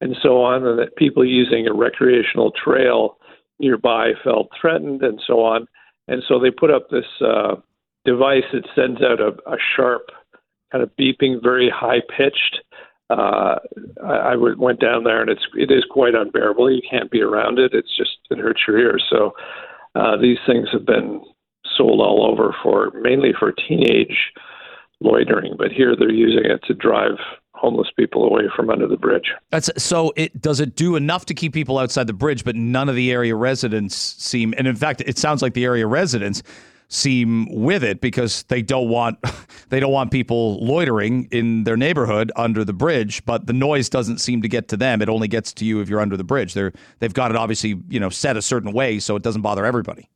and 0.00 0.16
so 0.22 0.42
on, 0.42 0.66
and 0.66 0.78
that 0.78 0.96
people 0.96 1.24
using 1.24 1.66
a 1.66 1.72
recreational 1.72 2.52
trail 2.52 3.16
nearby 3.58 4.12
felt 4.22 4.50
threatened 4.60 5.02
and 5.02 5.20
so 5.26 5.40
on. 5.40 5.66
And 6.08 6.22
so 6.28 6.38
they 6.38 6.50
put 6.50 6.70
up 6.70 6.90
this 6.90 7.06
uh, 7.20 7.56
device 8.04 8.44
that 8.52 8.68
sends 8.74 9.00
out 9.02 9.20
a, 9.20 9.28
a 9.50 9.56
sharp, 9.74 10.10
kind 10.70 10.84
of 10.84 10.90
beeping, 11.00 11.42
very 11.42 11.70
high 11.74 12.00
pitched. 12.16 12.60
Uh, 13.08 13.56
I, 14.04 14.32
I 14.32 14.36
went 14.36 14.80
down 14.80 15.04
there 15.04 15.20
and 15.20 15.30
it's 15.30 15.46
it 15.54 15.70
is 15.70 15.84
quite 15.90 16.14
unbearable. 16.14 16.70
You 16.70 16.82
can't 16.88 17.10
be 17.10 17.22
around 17.22 17.58
it. 17.58 17.72
It's 17.72 17.96
just 17.96 18.18
it 18.30 18.38
hurts 18.38 18.60
your 18.66 18.78
ears. 18.78 19.04
So 19.08 19.32
uh, 19.96 20.16
these 20.20 20.38
things 20.46 20.68
have 20.72 20.86
been 20.86 21.22
sold 21.76 22.00
all 22.00 22.28
over 22.30 22.54
for 22.62 22.92
mainly 23.00 23.32
for 23.38 23.52
teenage 23.52 24.32
loitering, 25.00 25.54
but 25.58 25.70
here 25.72 25.94
they're 25.98 26.10
using 26.10 26.44
it 26.50 26.60
to 26.66 26.74
drive 26.74 27.18
homeless 27.54 27.88
people 27.98 28.24
away 28.24 28.42
from 28.54 28.70
under 28.70 28.86
the 28.86 28.96
bridge. 28.96 29.32
That's 29.50 29.70
so. 29.82 30.12
It 30.16 30.40
does 30.40 30.60
it 30.60 30.76
do 30.76 30.96
enough 30.96 31.26
to 31.26 31.34
keep 31.34 31.52
people 31.52 31.78
outside 31.78 32.06
the 32.06 32.12
bridge, 32.12 32.44
but 32.44 32.54
none 32.54 32.88
of 32.88 32.94
the 32.94 33.10
area 33.10 33.34
residents 33.34 33.96
seem. 33.96 34.54
And 34.56 34.66
in 34.66 34.76
fact, 34.76 35.02
it 35.06 35.18
sounds 35.18 35.42
like 35.42 35.54
the 35.54 35.64
area 35.64 35.86
residents 35.86 36.42
seem 36.88 37.52
with 37.52 37.82
it 37.82 38.00
because 38.00 38.44
they 38.44 38.62
don't 38.62 38.88
want 38.88 39.18
they 39.70 39.80
don't 39.80 39.92
want 39.92 40.10
people 40.10 40.64
loitering 40.64 41.28
in 41.30 41.64
their 41.64 41.76
neighborhood 41.76 42.30
under 42.36 42.64
the 42.64 42.72
bridge 42.72 43.24
but 43.24 43.46
the 43.46 43.52
noise 43.52 43.88
doesn't 43.88 44.18
seem 44.18 44.42
to 44.42 44.48
get 44.48 44.68
to 44.68 44.76
them. 44.76 45.02
It 45.02 45.08
only 45.08 45.28
gets 45.28 45.52
to 45.54 45.64
you 45.64 45.80
if 45.80 45.88
you're 45.88 46.00
under 46.00 46.16
the 46.16 46.24
bridge. 46.24 46.54
They're 46.54 46.72
they've 47.00 47.14
got 47.14 47.30
it 47.30 47.36
obviously 47.36 47.80
you 47.88 48.00
know 48.00 48.08
set 48.08 48.36
a 48.36 48.42
certain 48.42 48.72
way 48.72 48.98
so 48.98 49.16
it 49.16 49.22
doesn't 49.22 49.42
bother 49.42 49.64
everybody. 49.64 50.08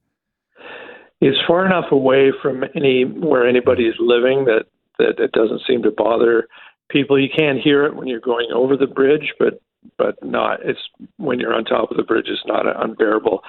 It's 1.21 1.39
far 1.47 1.67
enough 1.67 1.93
away 1.93 2.33
from 2.41 2.65
any 2.75 3.05
where 3.05 3.47
anybody 3.47 3.85
is 3.85 3.97
living 3.99 4.45
that 4.45 4.67
that 4.99 5.19
it 5.19 5.33
doesn't 5.33 5.62
seem 5.67 5.83
to 5.83 5.91
bother 5.91 6.47
people. 6.89 7.19
You 7.19 7.29
can't 7.37 7.59
hear 7.59 7.85
it 7.85 7.97
when 7.97 8.07
you're 8.07 8.21
going 8.21 8.50
over 8.53 8.77
the 8.77 8.87
bridge 8.87 9.35
but 9.39 9.61
but 9.97 10.23
not 10.23 10.61
it's 10.65 10.81
when 11.17 11.41
you're 11.41 11.55
on 11.55 11.65
top 11.65 11.91
of 11.91 11.97
the 11.97 12.03
bridge 12.03 12.27
it's 12.29 12.43
not 12.47 12.65
unbearable 12.85 13.43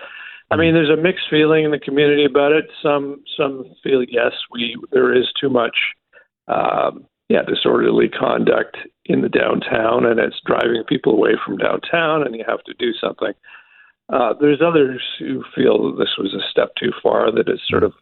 I 0.51 0.57
mean, 0.57 0.73
there's 0.73 0.89
a 0.89 1.01
mixed 1.01 1.25
feeling 1.29 1.63
in 1.63 1.71
the 1.71 1.79
community 1.79 2.25
about 2.25 2.51
it. 2.51 2.65
Some 2.83 3.23
some 3.37 3.73
feel 3.81 4.03
yes, 4.03 4.33
we 4.51 4.75
there 4.91 5.15
is 5.15 5.31
too 5.39 5.49
much, 5.49 5.77
um, 6.49 7.05
yeah, 7.29 7.41
disorderly 7.43 8.09
conduct 8.09 8.75
in 9.05 9.21
the 9.21 9.29
downtown, 9.29 10.05
and 10.05 10.19
it's 10.19 10.41
driving 10.45 10.83
people 10.87 11.13
away 11.13 11.31
from 11.43 11.57
downtown, 11.57 12.23
and 12.23 12.35
you 12.35 12.43
have 12.45 12.63
to 12.65 12.73
do 12.77 12.91
something. 12.99 13.31
Uh, 14.11 14.33
there's 14.41 14.61
others 14.61 15.01
who 15.19 15.41
feel 15.55 15.89
that 15.89 15.97
this 15.97 16.17
was 16.17 16.33
a 16.33 16.45
step 16.51 16.75
too 16.77 16.91
far, 17.01 17.31
that 17.31 17.47
it's 17.47 17.61
sort 17.69 17.83
of 17.83 17.93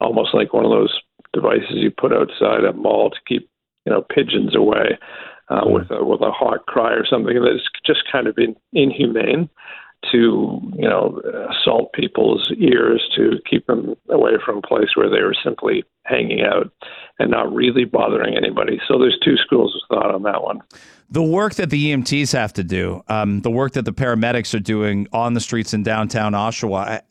almost 0.00 0.32
like 0.32 0.54
one 0.54 0.64
of 0.64 0.70
those 0.70 0.98
devices 1.34 1.74
you 1.74 1.90
put 1.90 2.12
outside 2.12 2.64
a 2.64 2.72
mall 2.72 3.10
to 3.10 3.18
keep, 3.28 3.50
you 3.84 3.92
know, 3.92 4.00
pigeons 4.00 4.56
away 4.56 4.98
uh, 5.50 5.60
with 5.66 5.90
a 5.90 6.02
with 6.02 6.22
a 6.22 6.30
hawk 6.30 6.64
cry 6.64 6.94
or 6.94 7.04
something 7.04 7.34
that's 7.34 7.68
just 7.84 8.10
kind 8.10 8.26
of 8.26 8.38
in, 8.38 8.56
inhumane 8.72 9.50
to 10.10 10.60
you 10.74 10.88
know 10.88 11.20
assault 11.50 11.92
people's 11.92 12.50
ears 12.58 13.02
to 13.16 13.38
keep 13.48 13.66
them 13.66 13.94
away 14.10 14.32
from 14.44 14.58
a 14.58 14.62
place 14.62 14.90
where 14.94 15.08
they 15.08 15.22
were 15.22 15.36
simply 15.44 15.84
hanging 16.04 16.42
out 16.42 16.70
and 17.18 17.30
not 17.30 17.52
really 17.52 17.84
bothering 17.84 18.36
anybody. 18.36 18.80
So 18.88 18.98
there's 18.98 19.18
two 19.24 19.36
schools 19.36 19.74
of 19.76 19.96
thought 19.96 20.14
on 20.14 20.22
that 20.24 20.42
one. 20.42 20.60
The 21.10 21.22
work 21.22 21.54
that 21.54 21.70
the 21.70 21.92
EMTs 21.92 22.32
have 22.32 22.54
to 22.54 22.64
do, 22.64 23.02
um, 23.08 23.42
the 23.42 23.50
work 23.50 23.72
that 23.72 23.84
the 23.84 23.92
paramedics 23.92 24.54
are 24.54 24.60
doing 24.60 25.06
on 25.12 25.34
the 25.34 25.40
streets 25.40 25.74
in 25.74 25.82
downtown 25.82 26.32
Oshawa, 26.32 27.02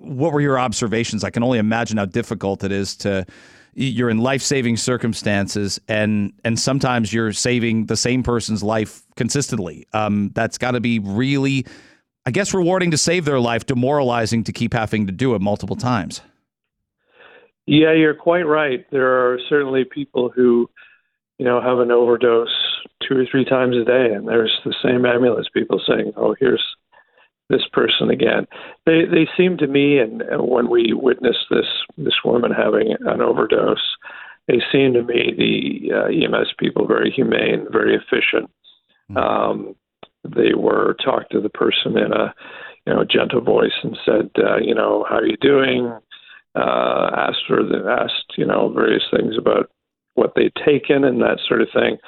what 0.00 0.32
were 0.32 0.40
your 0.40 0.58
observations? 0.58 1.22
I 1.22 1.30
can 1.30 1.42
only 1.42 1.58
imagine 1.58 1.96
how 1.96 2.06
difficult 2.06 2.64
it 2.64 2.72
is 2.72 2.96
to 2.96 3.24
you're 3.78 4.08
in 4.08 4.18
life-saving 4.18 4.78
circumstances 4.78 5.78
and 5.86 6.32
and 6.44 6.58
sometimes 6.58 7.12
you're 7.12 7.32
saving 7.32 7.86
the 7.86 7.96
same 7.96 8.22
person's 8.22 8.62
life 8.62 9.02
consistently 9.16 9.86
um, 9.92 10.30
that's 10.34 10.56
got 10.56 10.70
to 10.70 10.80
be 10.80 10.98
really 10.98 11.66
i 12.26 12.30
guess 12.30 12.52
rewarding 12.52 12.90
to 12.90 12.98
save 12.98 13.24
their 13.24 13.40
life 13.40 13.66
demoralizing 13.66 14.44
to 14.44 14.52
keep 14.52 14.72
having 14.72 15.06
to 15.06 15.12
do 15.12 15.34
it 15.34 15.40
multiple 15.40 15.76
times 15.76 16.20
yeah 17.66 17.92
you're 17.92 18.14
quite 18.14 18.46
right 18.46 18.86
there 18.90 19.08
are 19.08 19.38
certainly 19.48 19.84
people 19.84 20.30
who 20.34 20.68
you 21.38 21.44
know 21.44 21.60
have 21.60 21.78
an 21.78 21.90
overdose 21.90 22.48
two 23.08 23.16
or 23.16 23.24
three 23.30 23.44
times 23.44 23.76
a 23.76 23.84
day 23.84 24.12
and 24.12 24.28
there's 24.28 24.58
the 24.64 24.74
same 24.82 25.06
ambulance 25.06 25.48
people 25.54 25.80
saying 25.86 26.12
oh 26.16 26.34
here's 26.38 26.62
this 27.48 27.62
person 27.72 28.10
again. 28.10 28.46
They 28.84 29.04
they 29.04 29.28
seem 29.36 29.56
to 29.58 29.66
me, 29.66 29.98
and, 29.98 30.22
and 30.22 30.48
when 30.48 30.68
we 30.68 30.92
witnessed 30.92 31.46
this 31.50 31.66
this 31.96 32.14
woman 32.24 32.50
having 32.50 32.94
an 33.00 33.20
overdose, 33.20 33.96
they 34.48 34.60
seem 34.72 34.94
to 34.94 35.02
me 35.02 35.32
the 35.36 35.94
uh, 35.94 36.06
EMS 36.06 36.54
people 36.58 36.86
very 36.86 37.10
humane, 37.10 37.66
very 37.70 37.94
efficient. 37.94 38.50
Mm-hmm. 39.10 39.16
Um, 39.16 39.76
they 40.34 40.54
were 40.54 40.96
talked 41.04 41.32
to 41.32 41.40
the 41.40 41.48
person 41.48 41.96
in 41.96 42.12
a 42.12 42.34
you 42.86 42.94
know 42.94 43.04
gentle 43.04 43.40
voice 43.40 43.78
and 43.82 43.96
said, 44.04 44.30
uh, 44.38 44.56
you 44.58 44.74
know, 44.74 45.04
how 45.08 45.16
are 45.16 45.26
you 45.26 45.36
doing? 45.40 45.92
Uh, 46.54 47.10
asked 47.14 47.44
for 47.46 47.62
the 47.62 47.84
asked 48.00 48.32
you 48.36 48.46
know 48.46 48.72
various 48.72 49.04
things 49.10 49.34
about 49.38 49.70
what 50.14 50.32
they'd 50.34 50.54
taken 50.64 51.04
and 51.04 51.20
that 51.20 51.38
sort 51.46 51.60
of 51.60 51.68
thing. 51.72 51.98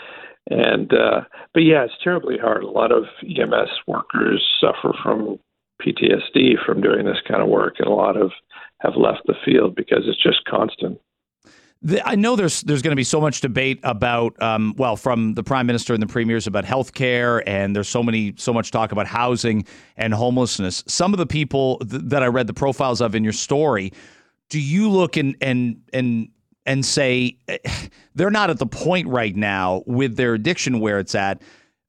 And 0.50 0.92
uh, 0.92 1.22
but 1.52 1.60
yeah, 1.60 1.84
it's 1.84 2.02
terribly 2.02 2.38
hard. 2.38 2.62
A 2.62 2.70
lot 2.70 2.90
of 2.90 3.04
EMS 3.22 3.70
workers 3.86 4.42
suffer 4.60 4.96
from 5.02 5.38
PTSD 5.82 6.54
from 6.64 6.80
doing 6.80 7.04
this 7.04 7.20
kind 7.28 7.42
of 7.42 7.48
work, 7.48 7.76
and 7.78 7.86
a 7.86 7.92
lot 7.92 8.16
of 8.16 8.32
have 8.80 8.94
left 8.96 9.22
the 9.26 9.34
field 9.44 9.74
because 9.74 10.04
it's 10.06 10.22
just 10.22 10.44
constant. 10.46 10.98
I 12.04 12.16
know 12.16 12.34
there's 12.34 12.62
there's 12.62 12.82
going 12.82 12.92
to 12.92 12.96
be 12.96 13.04
so 13.04 13.20
much 13.20 13.40
debate 13.40 13.78
about 13.84 14.40
um, 14.42 14.74
well 14.76 14.96
from 14.96 15.34
the 15.34 15.44
prime 15.44 15.66
minister 15.66 15.94
and 15.94 16.02
the 16.02 16.08
premiers 16.08 16.48
about 16.48 16.64
health 16.64 16.92
care, 16.92 17.48
and 17.48 17.74
there's 17.74 17.88
so 17.88 18.02
many 18.02 18.34
so 18.36 18.52
much 18.52 18.72
talk 18.72 18.90
about 18.90 19.06
housing 19.06 19.64
and 19.96 20.12
homelessness. 20.12 20.82
Some 20.88 21.14
of 21.14 21.18
the 21.18 21.26
people 21.26 21.78
th- 21.78 22.02
that 22.06 22.22
I 22.22 22.26
read 22.26 22.48
the 22.48 22.54
profiles 22.54 23.00
of 23.00 23.14
in 23.14 23.22
your 23.22 23.32
story, 23.32 23.92
do 24.48 24.60
you 24.60 24.90
look 24.90 25.16
and 25.16 25.36
and 25.40 25.80
and 25.92 26.28
and 26.66 26.84
say 26.84 27.36
they're 28.16 28.30
not 28.30 28.50
at 28.50 28.58
the 28.58 28.66
point 28.66 29.06
right 29.06 29.36
now 29.36 29.84
with 29.86 30.16
their 30.16 30.34
addiction 30.34 30.80
where 30.80 30.98
it's 30.98 31.14
at 31.14 31.42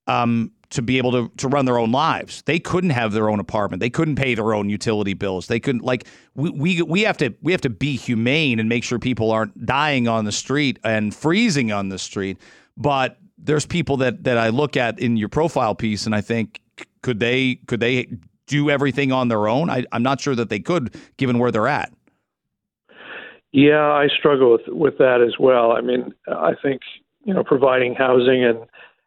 um, 0.05 0.51
to 0.71 0.81
be 0.83 0.97
able 0.97 1.11
to, 1.11 1.31
to 1.37 1.47
run 1.47 1.65
their 1.65 1.77
own 1.77 1.91
lives. 1.91 2.43
They 2.43 2.59
couldn't 2.59 2.91
have 2.91 3.11
their 3.11 3.29
own 3.29 3.39
apartment. 3.39 3.79
They 3.79 3.89
couldn't 3.89 4.15
pay 4.15 4.35
their 4.35 4.53
own 4.53 4.69
utility 4.69 5.13
bills. 5.13 5.47
They 5.47 5.59
couldn't 5.59 5.83
like 5.83 6.05
we, 6.35 6.49
we 6.51 6.81
we 6.81 7.01
have 7.01 7.17
to 7.17 7.33
we 7.41 7.51
have 7.51 7.61
to 7.61 7.69
be 7.69 7.95
humane 7.95 8.59
and 8.59 8.69
make 8.69 8.83
sure 8.83 8.99
people 8.99 9.31
aren't 9.31 9.65
dying 9.65 10.07
on 10.07 10.25
the 10.25 10.31
street 10.31 10.79
and 10.83 11.13
freezing 11.13 11.71
on 11.71 11.89
the 11.89 11.97
street. 11.97 12.37
But 12.77 13.17
there's 13.37 13.65
people 13.65 13.97
that 13.97 14.23
that 14.25 14.37
I 14.37 14.49
look 14.49 14.77
at 14.77 14.99
in 14.99 15.17
your 15.17 15.29
profile 15.29 15.73
piece 15.73 16.05
and 16.05 16.13
I 16.13 16.21
think 16.21 16.61
could 17.01 17.19
they 17.19 17.55
could 17.67 17.79
they 17.79 18.07
do 18.45 18.69
everything 18.69 19.11
on 19.11 19.27
their 19.27 19.47
own? 19.47 19.69
I, 19.69 19.85
I'm 19.91 20.03
not 20.03 20.21
sure 20.21 20.35
that 20.35 20.49
they 20.49 20.59
could 20.59 20.95
given 21.17 21.39
where 21.39 21.51
they're 21.51 21.67
at. 21.67 21.91
Yeah, 23.51 23.91
I 23.91 24.07
struggle 24.07 24.51
with 24.51 24.67
with 24.67 24.97
that 24.99 25.21
as 25.25 25.39
well. 25.39 25.71
I 25.71 25.81
mean, 25.81 26.13
I 26.27 26.53
think 26.61 26.81
you 27.23 27.33
know 27.33 27.43
providing 27.43 27.95
housing 27.95 28.43
and 28.43 28.59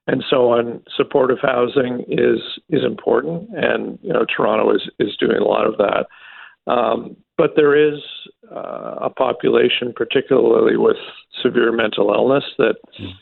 and 0.06 0.24
so 0.28 0.50
on, 0.50 0.82
supportive 0.96 1.38
housing 1.40 2.04
is 2.08 2.40
is 2.70 2.84
important, 2.84 3.48
and 3.54 3.98
you 4.02 4.12
know 4.12 4.24
Toronto 4.24 4.74
is 4.74 4.90
is 4.98 5.16
doing 5.18 5.38
a 5.38 5.44
lot 5.44 5.66
of 5.66 5.76
that. 5.78 6.06
Um, 6.70 7.16
but 7.38 7.52
there 7.56 7.76
is 7.76 8.00
uh, 8.50 8.96
a 9.02 9.10
population, 9.10 9.92
particularly 9.94 10.76
with 10.76 10.96
severe 11.42 11.72
mental 11.72 12.12
illness, 12.12 12.44
that 12.58 12.76
mm. 13.00 13.12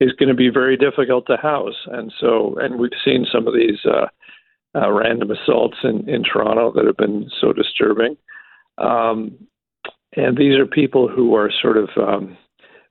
is 0.00 0.12
going 0.12 0.28
to 0.28 0.34
be 0.34 0.48
very 0.48 0.76
difficult 0.76 1.26
to 1.26 1.36
house, 1.36 1.86
and 1.86 2.12
so 2.20 2.56
and 2.60 2.78
we've 2.78 2.90
seen 3.04 3.26
some 3.32 3.48
of 3.48 3.54
these 3.54 3.78
uh, 3.84 4.06
uh, 4.80 4.90
random 4.92 5.30
assaults 5.32 5.78
in 5.82 6.08
in 6.08 6.22
Toronto 6.22 6.72
that 6.72 6.86
have 6.86 6.96
been 6.96 7.28
so 7.40 7.52
disturbing. 7.52 8.16
Um, 8.78 9.36
and 10.16 10.36
these 10.36 10.56
are 10.56 10.66
people 10.66 11.08
who 11.08 11.34
are 11.34 11.50
sort 11.60 11.76
of 11.76 11.88
um, 11.96 12.36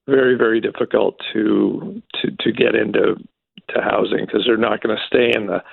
very 0.05 0.35
very 0.35 0.59
difficult 0.59 1.15
to 1.33 2.01
to 2.21 2.31
to 2.41 2.51
get 2.51 2.75
into 2.75 3.15
to 3.73 3.81
housing 3.81 4.25
because 4.25 4.43
they're 4.45 4.57
not 4.57 4.81
going 4.81 4.95
to 4.95 5.03
stay 5.07 5.31
in 5.35 5.47
the 5.47 5.63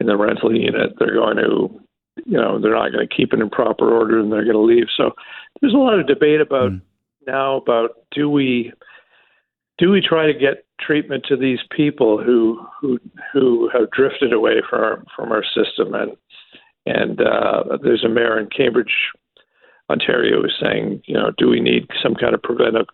in 0.00 0.06
the 0.06 0.16
rental 0.16 0.54
unit. 0.54 0.92
They're 0.98 1.14
going 1.14 1.36
to 1.36 1.80
you 2.24 2.36
know 2.36 2.60
they're 2.60 2.74
not 2.74 2.92
going 2.92 3.06
to 3.06 3.14
keep 3.14 3.32
it 3.32 3.40
in 3.40 3.50
proper 3.50 3.92
order 3.92 4.18
and 4.18 4.32
they're 4.32 4.44
going 4.44 4.54
to 4.54 4.60
leave. 4.60 4.86
So 4.96 5.12
there's 5.60 5.74
a 5.74 5.78
lot 5.78 5.98
of 5.98 6.06
debate 6.06 6.40
about 6.40 6.72
mm. 6.72 6.80
now 7.26 7.56
about 7.56 7.90
do 8.12 8.28
we 8.28 8.72
do 9.78 9.90
we 9.90 10.00
try 10.00 10.26
to 10.26 10.38
get 10.38 10.64
treatment 10.80 11.24
to 11.28 11.36
these 11.36 11.60
people 11.74 12.22
who 12.22 12.64
who 12.80 12.98
who 13.32 13.70
have 13.72 13.90
drifted 13.90 14.32
away 14.32 14.62
from 14.68 14.80
our, 14.80 15.02
from 15.16 15.32
our 15.32 15.44
system 15.44 15.94
and 15.94 16.16
and 16.86 17.20
uh, 17.20 17.76
there's 17.82 18.04
a 18.04 18.08
mayor 18.08 18.38
in 18.38 18.48
Cambridge 18.48 18.92
Ontario 19.90 20.40
who's 20.40 20.56
saying, 20.60 21.02
you 21.06 21.14
know, 21.14 21.30
do 21.36 21.48
we 21.48 21.60
need 21.60 21.86
some 22.02 22.14
kind 22.14 22.34
of 22.34 22.42
preventive 22.42 22.86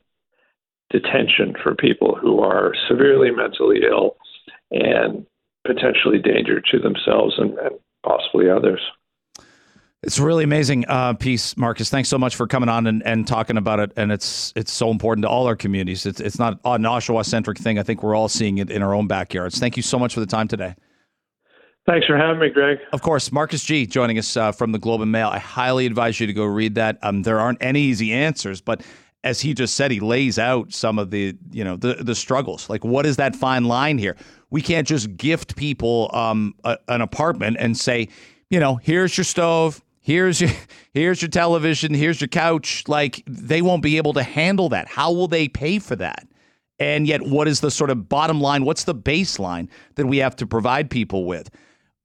detention 0.91 1.55
for 1.63 1.75
people 1.75 2.17
who 2.21 2.41
are 2.41 2.73
severely 2.89 3.31
mentally 3.31 3.81
ill 3.89 4.17
and 4.71 5.27
potentially 5.67 6.19
danger 6.19 6.61
to 6.61 6.79
themselves 6.79 7.35
and, 7.39 7.59
and 7.59 7.77
possibly 8.05 8.49
others? 8.49 8.81
It's 10.03 10.19
a 10.19 10.25
really 10.25 10.45
amazing 10.45 10.85
uh, 10.87 11.15
piece, 11.15 11.57
Marcus. 11.57 11.91
Thanks 11.91 12.09
so 12.09 12.19
much 12.19 12.37
for 12.37 12.47
coming 12.47 12.69
on 12.69 12.87
and, 12.87 13.05
and 13.05 13.27
talking 13.27 13.57
about 13.57 13.81
it. 13.81 13.93
And 13.97 14.13
it's 14.13 14.53
it's 14.55 14.71
so 14.71 14.91
important 14.91 15.25
to 15.25 15.29
all 15.29 15.47
our 15.47 15.57
communities. 15.57 16.07
It's 16.07 16.21
it's 16.21 16.39
not 16.39 16.61
an 16.65 16.83
Oshawa 16.83 17.25
centric 17.25 17.59
thing. 17.59 17.79
I 17.79 17.83
think 17.83 18.03
we're 18.03 18.15
all 18.15 18.29
seeing 18.29 18.59
it 18.59 18.71
in 18.71 18.83
our 18.83 18.95
own 18.95 19.09
backyards. 19.09 19.59
Thank 19.59 19.77
you 19.77 19.83
so 19.83 19.99
much 19.99 20.15
for 20.15 20.21
the 20.21 20.27
time 20.27 20.47
today. 20.47 20.77
Thanks 21.87 22.07
for 22.07 22.17
having 22.17 22.41
me, 22.41 22.51
Greg. 22.51 22.79
Of 22.93 23.03
course, 23.03 23.31
Marcus 23.31 23.63
Gee. 23.63 23.87
joining 23.87 24.19
us 24.19 24.37
uh, 24.37 24.51
from 24.51 24.73
the 24.73 24.79
Globe 24.79 25.03
and 25.03 25.13
Mail. 25.13 25.29
I 25.29 25.39
highly 25.39 25.87
advise 25.87 26.19
you 26.19 26.27
to 26.27 26.33
go 26.33 26.45
read 26.45 26.75
that. 26.75 26.99
Um, 27.03 27.23
there 27.23 27.39
aren't 27.39 27.63
any 27.63 27.81
easy 27.81 28.13
answers, 28.13 28.61
but 28.61 28.83
as 29.27 29.41
he 29.41 29.55
just 29.55 29.75
said, 29.75 29.91
he 29.91 29.99
lays 29.99 30.39
out 30.39 30.73
some 30.73 31.01
of 31.01 31.11
the 31.11 31.37
you 31.51 31.65
know 31.65 31.77
the 31.77 31.95
the 31.95 32.15
struggles. 32.15 32.71
Like, 32.71 32.85
what 32.85 33.05
is 33.05 33.17
that 33.17 33.35
fine 33.35 33.65
line 33.65 33.99
here? 33.99 34.17
We 34.51 34.63
can't 34.63 34.87
just 34.87 35.17
gift 35.17 35.57
people 35.57 36.09
um, 36.15 36.55
a, 36.63 36.79
an 36.87 37.01
apartment 37.01 37.57
and 37.59 37.77
say, 37.77 38.09
you 38.51 38.61
know, 38.61 38.77
here's 38.77 39.19
your 39.19 39.25
stove, 39.25 39.83
here's 40.01 40.41
your 40.41 40.51
here's 40.95 41.21
your 41.21 41.29
television, 41.29 41.93
here's 41.93 42.21
your 42.21 42.29
couch. 42.29 42.85
Like, 42.87 43.25
they 43.27 43.63
won't 43.63 43.83
be 43.83 43.97
able 43.97 44.13
to 44.13 44.23
handle 44.23 44.69
that. 44.69 44.87
How 44.87 45.11
will 45.11 45.27
they 45.27 45.49
pay 45.49 45.81
for 45.81 45.97
that? 45.97 46.29
And 46.79 47.09
yet, 47.09 47.23
what 47.23 47.49
is 47.49 47.61
the 47.61 47.71
sort 47.73 47.91
of 47.91 48.09
bottom 48.09 48.41
line? 48.41 48.65
What's 48.65 48.85
the 48.85 48.95
baseline 48.95 49.69
that 49.97 50.07
we 50.07 50.19
have 50.19 50.37
to 50.37 50.47
provide 50.47 50.89
people 50.89 51.25
with? 51.25 51.51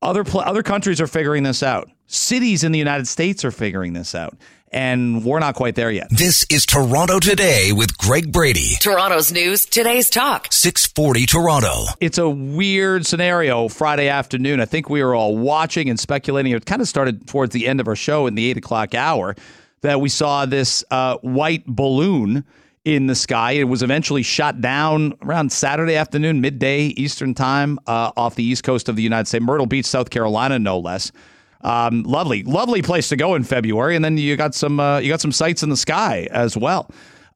Other 0.02 0.24
pl- 0.24 0.42
other 0.42 0.64
countries 0.64 1.00
are 1.00 1.08
figuring 1.08 1.44
this 1.44 1.62
out. 1.62 1.88
Cities 2.08 2.64
in 2.64 2.72
the 2.72 2.80
United 2.80 3.08
States 3.08 3.46
are 3.46 3.52
figuring 3.52 3.94
this 3.94 4.16
out. 4.16 4.36
And 4.72 5.26
we're 5.26 5.40
not 5.40 5.56
quite 5.56 5.76
there 5.76 5.92
yet. 5.92 6.08
This 6.10 6.46
is 6.50 6.66
Toronto 6.66 7.20
Today 7.20 7.74
with 7.74 7.98
Greg 7.98 8.32
Brady. 8.32 8.76
Toronto's 8.80 9.32
news, 9.32 9.66
today's 9.66 10.10
talk. 10.10 10.48
640 10.50 11.26
Toronto. 11.26 11.84
It's 12.00 12.18
a 12.18 12.30
weird 12.30 13.06
scenario 13.06 13.68
Friday 13.68 14.08
afternoon. 14.08 14.62
I 14.62 14.66
think 14.66 14.90
we 14.90 15.04
were 15.04 15.14
all 15.14 15.38
watching 15.38 15.90
and 15.90 16.00
speculating. 16.00 16.54
It 16.54 16.66
kind 16.66 16.82
of 16.82 16.88
started 16.88 17.28
towards 17.28 17.54
the 17.54 17.68
end 17.68 17.82
of 17.82 17.88
our 17.90 17.98
show 17.98 18.28
in 18.28 18.36
the 18.36 18.50
eight 18.50 18.56
o'clock 18.56 18.96
hour 18.96 19.36
that 19.82 20.00
we 20.00 20.08
saw 20.08 20.46
this 20.46 20.86
uh, 20.90 21.18
white 21.18 21.66
balloon 21.66 22.46
in 22.86 23.08
the 23.08 23.16
sky. 23.16 23.52
It 23.54 23.66
was 23.66 23.84
eventually 23.84 24.24
shot 24.24 24.62
down 24.62 25.14
around 25.22 25.52
Saturday 25.52 25.96
afternoon, 25.96 26.40
midday 26.40 26.84
Eastern 26.86 27.34
time, 27.34 27.78
uh, 27.88 28.12
off 28.16 28.36
the 28.36 28.44
east 28.44 28.64
coast 28.64 28.90
of 28.90 28.96
the 28.96 29.04
United 29.04 29.28
States, 29.28 29.44
Myrtle 29.44 29.66
Beach, 29.66 29.86
South 29.86 30.10
Carolina, 30.10 30.58
no 30.60 30.80
less. 30.80 31.12
Um, 31.64 32.04
lovely, 32.04 32.44
lovely 32.44 32.82
place 32.82 33.10
to 33.10 33.16
go 33.16 33.36
in 33.36 33.44
February, 33.44 33.96
and 33.96 34.04
then 34.04 34.18
you 34.18 34.36
got 34.36 34.56
some 34.56 34.80
uh, 34.80 35.00
you 35.00 35.10
got 35.10 35.22
some 35.22 35.32
sights 35.32 35.64
in 35.64 35.70
the 35.70 35.78
sky 35.78 36.28
as 36.32 36.58
well. 36.58 36.90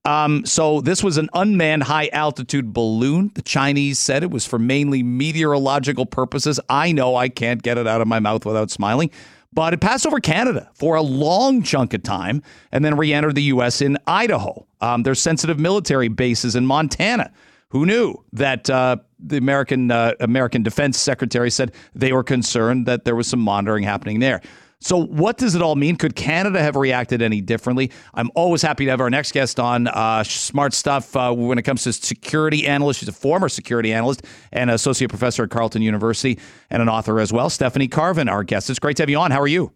Um, 0.03 0.45
so 0.45 0.81
this 0.81 1.03
was 1.03 1.17
an 1.17 1.29
unmanned 1.33 1.83
high 1.83 2.09
altitude 2.13 2.73
balloon. 2.73 3.31
The 3.33 3.41
Chinese 3.41 3.97
said 3.97 4.21
it 4.21 4.29
was 4.29 4.45
for 4.45 4.59
mainly 4.59 5.01
meteorological 5.01 6.05
purposes. 6.05 6.59
I 6.69 6.91
know 6.91 7.15
I 7.15 7.27
can't 7.27 7.63
get 7.63 7.79
it 7.79 7.88
out 7.88 8.01
of 8.01 8.07
my 8.07 8.19
mouth 8.19 8.45
without 8.45 8.69
smiling 8.69 9.09
but 9.55 9.73
it 9.73 9.79
passed 9.79 10.05
over 10.05 10.19
Canada 10.19 10.69
for 10.73 10.95
a 10.95 11.01
long 11.01 11.63
chunk 11.63 11.93
of 11.93 12.03
time 12.03 12.43
and 12.71 12.83
then 12.85 12.97
re 12.97 13.13
entered 13.13 13.35
the 13.35 13.43
U.S. 13.43 13.81
in 13.81 13.97
Idaho. 14.05 14.67
Um, 14.81 15.03
there's 15.03 15.21
sensitive 15.21 15.57
military 15.57 16.09
bases 16.09 16.55
in 16.55 16.65
Montana. 16.65 17.31
Who 17.75 17.85
knew 17.85 18.23
that 18.31 18.69
uh, 18.69 18.95
the 19.19 19.35
American 19.35 19.91
uh, 19.91 20.13
American 20.21 20.63
Defense 20.63 20.97
Secretary 20.97 21.51
said 21.51 21.73
they 21.93 22.13
were 22.13 22.23
concerned 22.23 22.85
that 22.85 23.03
there 23.03 23.17
was 23.17 23.27
some 23.27 23.41
monitoring 23.41 23.83
happening 23.83 24.21
there? 24.21 24.39
So, 24.79 24.97
what 24.97 25.38
does 25.38 25.55
it 25.55 25.61
all 25.61 25.75
mean? 25.75 25.97
Could 25.97 26.15
Canada 26.15 26.61
have 26.61 26.77
reacted 26.77 27.21
any 27.21 27.41
differently? 27.41 27.91
I'm 28.13 28.31
always 28.33 28.61
happy 28.61 28.85
to 28.85 28.91
have 28.91 29.01
our 29.01 29.09
next 29.09 29.33
guest 29.33 29.59
on. 29.59 29.89
Uh, 29.89 30.23
smart 30.23 30.73
stuff 30.73 31.17
uh, 31.17 31.33
when 31.33 31.57
it 31.57 31.63
comes 31.63 31.83
to 31.83 31.91
security 31.91 32.65
analyst. 32.65 33.01
She's 33.01 33.09
a 33.09 33.11
former 33.11 33.49
security 33.49 33.91
analyst 33.91 34.23
and 34.53 34.69
associate 34.69 35.09
professor 35.09 35.43
at 35.43 35.49
Carleton 35.49 35.81
University 35.81 36.39
and 36.69 36.81
an 36.81 36.88
author 36.88 37.19
as 37.19 37.33
well. 37.33 37.49
Stephanie 37.49 37.89
Carvin, 37.89 38.29
our 38.29 38.45
guest. 38.45 38.69
It's 38.69 38.79
great 38.79 38.95
to 38.95 39.03
have 39.03 39.09
you 39.09 39.19
on. 39.19 39.31
How 39.31 39.41
are 39.41 39.47
you? 39.47 39.73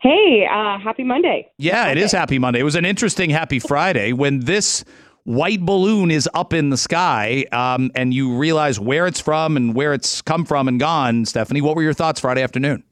Hey, 0.00 0.46
uh, 0.48 0.78
happy 0.78 1.02
Monday. 1.02 1.50
Yeah, 1.58 1.86
Monday. 1.86 2.00
it 2.00 2.04
is 2.04 2.12
Happy 2.12 2.38
Monday. 2.38 2.60
It 2.60 2.64
was 2.64 2.76
an 2.76 2.84
interesting 2.84 3.30
Happy 3.30 3.58
Friday 3.58 4.12
when 4.12 4.40
this 4.40 4.84
white 5.30 5.60
balloon 5.60 6.10
is 6.10 6.28
up 6.34 6.52
in 6.52 6.70
the 6.70 6.76
sky 6.76 7.44
um, 7.52 7.90
and 7.94 8.12
you 8.12 8.36
realize 8.36 8.80
where 8.80 9.06
it's 9.06 9.20
from 9.20 9.56
and 9.56 9.74
where 9.76 9.94
it's 9.94 10.20
come 10.22 10.44
from 10.44 10.66
and 10.66 10.80
gone. 10.80 11.24
Stephanie, 11.24 11.60
what 11.60 11.76
were 11.76 11.82
your 11.82 11.92
thoughts 11.92 12.18
Friday 12.18 12.42
afternoon? 12.42 12.82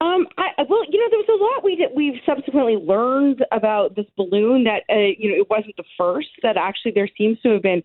Um, 0.00 0.26
I, 0.36 0.48
well, 0.68 0.84
you 0.88 0.98
know, 0.98 1.06
there 1.10 1.20
was 1.20 1.28
a 1.28 1.42
lot 1.42 1.64
we 1.64 1.88
we've 1.94 2.20
subsequently 2.26 2.76
learned 2.76 3.44
about 3.52 3.94
this 3.94 4.06
balloon. 4.16 4.64
That 4.64 4.82
uh, 4.90 5.14
you 5.16 5.30
know, 5.30 5.36
it 5.36 5.48
wasn't 5.48 5.76
the 5.76 5.84
first. 5.96 6.28
That 6.42 6.56
actually, 6.56 6.92
there 6.92 7.08
seems 7.16 7.40
to 7.42 7.50
have 7.50 7.62
been 7.62 7.82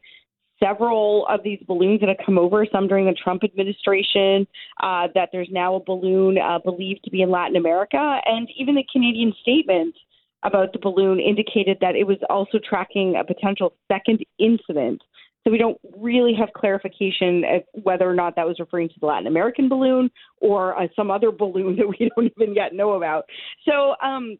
several 0.61 1.25
of 1.27 1.41
these 1.43 1.59
balloons 1.67 1.99
that 2.01 2.09
have 2.09 2.17
come 2.25 2.37
over. 2.37 2.65
Some 2.71 2.87
during 2.87 3.05
the 3.05 3.13
Trump 3.13 3.43
administration. 3.43 4.47
Uh, 4.81 5.07
that 5.13 5.29
there's 5.31 5.47
now 5.51 5.75
a 5.75 5.79
balloon 5.79 6.39
uh, 6.39 6.59
believed 6.59 7.03
to 7.03 7.11
be 7.11 7.21
in 7.21 7.29
Latin 7.29 7.55
America, 7.55 8.19
and 8.25 8.49
even 8.57 8.75
the 8.75 8.85
Canadian 8.91 9.33
statement 9.41 9.95
about 10.43 10.73
the 10.73 10.79
balloon 10.79 11.19
indicated 11.19 11.77
that 11.81 11.95
it 11.95 12.05
was 12.05 12.17
also 12.29 12.59
tracking 12.67 13.15
a 13.15 13.23
potential 13.23 13.73
second 13.91 14.23
incident 14.39 15.01
so 15.43 15.51
we 15.51 15.57
don't 15.57 15.79
really 15.97 16.33
have 16.37 16.49
clarification 16.55 17.43
as 17.43 17.61
whether 17.73 18.09
or 18.09 18.13
not 18.13 18.35
that 18.35 18.45
was 18.45 18.59
referring 18.59 18.89
to 18.89 18.95
the 18.99 19.05
Latin 19.05 19.27
American 19.27 19.69
balloon 19.69 20.11
or 20.41 20.79
uh, 20.79 20.87
some 20.95 21.09
other 21.09 21.31
balloon 21.37 21.75
that 21.77 21.87
we 21.87 22.09
don't 22.15 22.31
even 22.37 22.55
yet 22.55 22.73
know 22.73 22.93
about. 22.93 23.25
So 23.67 23.95
um, 24.03 24.37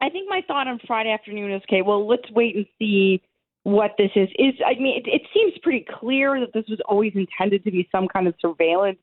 I 0.00 0.08
think 0.08 0.28
my 0.28 0.42
thought 0.46 0.68
on 0.68 0.78
Friday 0.86 1.10
afternoon 1.10 1.52
is 1.52 1.62
okay. 1.68 1.82
Well, 1.82 2.06
let's 2.06 2.30
wait 2.30 2.56
and 2.56 2.66
see 2.78 3.20
what 3.64 3.92
this 3.98 4.10
is. 4.14 4.28
Is 4.38 4.54
I 4.64 4.80
mean, 4.80 5.02
it, 5.04 5.08
it 5.08 5.22
seems 5.34 5.52
pretty 5.62 5.84
clear 5.98 6.40
that 6.40 6.52
this 6.54 6.64
was 6.68 6.78
always 6.88 7.12
intended 7.14 7.64
to 7.64 7.70
be 7.70 7.88
some 7.92 8.08
kind 8.08 8.26
of 8.26 8.34
surveillance 8.40 8.98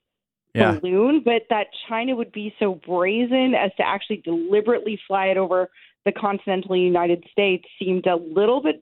yeah. 0.54 0.80
balloon, 0.80 1.22
but 1.24 1.44
that 1.50 1.68
China 1.88 2.16
would 2.16 2.32
be 2.32 2.54
so 2.60 2.76
brazen 2.76 3.54
as 3.54 3.72
to 3.78 3.88
actually 3.88 4.18
deliberately 4.18 5.00
fly 5.08 5.28
it 5.28 5.38
over 5.38 5.70
the 6.06 6.12
continental 6.12 6.76
United 6.76 7.24
States 7.32 7.66
seemed 7.80 8.08
a 8.08 8.16
little 8.16 8.62
bit 8.62 8.82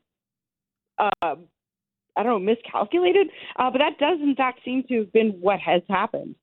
uh, 0.98 1.36
I 2.18 2.24
don't 2.24 2.32
know, 2.32 2.40
miscalculated. 2.40 3.28
Uh, 3.58 3.70
but 3.72 3.80
that 3.80 3.98
does, 4.00 4.20
in 4.22 4.36
fact, 4.36 4.62
seem 4.64 4.84
to 4.88 5.00
have 5.00 5.12
been 5.12 5.32
what 5.42 5.60
has 5.60 5.82
happened. 5.90 6.36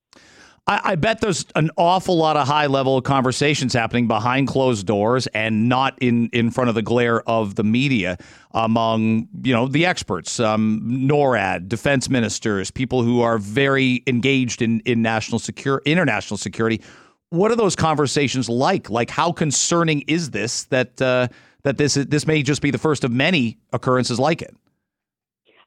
I, 0.65 0.81
I 0.83 0.95
bet 0.95 1.19
there's 1.19 1.45
an 1.55 1.71
awful 1.77 2.17
lot 2.17 2.37
of 2.37 2.47
high 2.47 2.67
level 2.67 3.01
conversations 3.01 3.73
happening 3.73 4.07
behind 4.07 4.47
closed 4.47 4.85
doors 4.85 5.27
and 5.27 5.67
not 5.67 5.97
in, 5.99 6.29
in 6.31 6.51
front 6.51 6.69
of 6.69 6.75
the 6.75 6.81
glare 6.81 7.27
of 7.29 7.55
the 7.55 7.63
media 7.63 8.17
among 8.51 9.27
you 9.43 9.53
know 9.53 9.67
the 9.67 9.85
experts, 9.85 10.39
um, 10.39 10.81
NORAD, 10.85 11.67
defense 11.67 12.09
ministers, 12.09 12.71
people 12.71 13.03
who 13.03 13.21
are 13.21 13.37
very 13.37 14.03
engaged 14.07 14.61
in 14.61 14.79
in 14.81 15.01
national 15.01 15.39
secure 15.39 15.81
international 15.85 16.37
security. 16.37 16.81
What 17.29 17.51
are 17.51 17.55
those 17.55 17.75
conversations 17.75 18.47
like? 18.47 18.89
Like, 18.91 19.09
how 19.09 19.31
concerning 19.31 20.01
is 20.01 20.29
this 20.29 20.65
that 20.65 21.01
uh, 21.01 21.27
that 21.63 21.77
this 21.77 21.95
this 21.95 22.27
may 22.27 22.43
just 22.43 22.61
be 22.61 22.71
the 22.71 22.77
first 22.77 23.03
of 23.03 23.11
many 23.11 23.57
occurrences 23.73 24.19
like 24.19 24.41
it? 24.41 24.55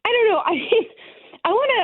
I 0.05 0.13
don't 0.13 0.29
know. 0.29 0.43
I 0.45 0.53
mean, 0.53 0.87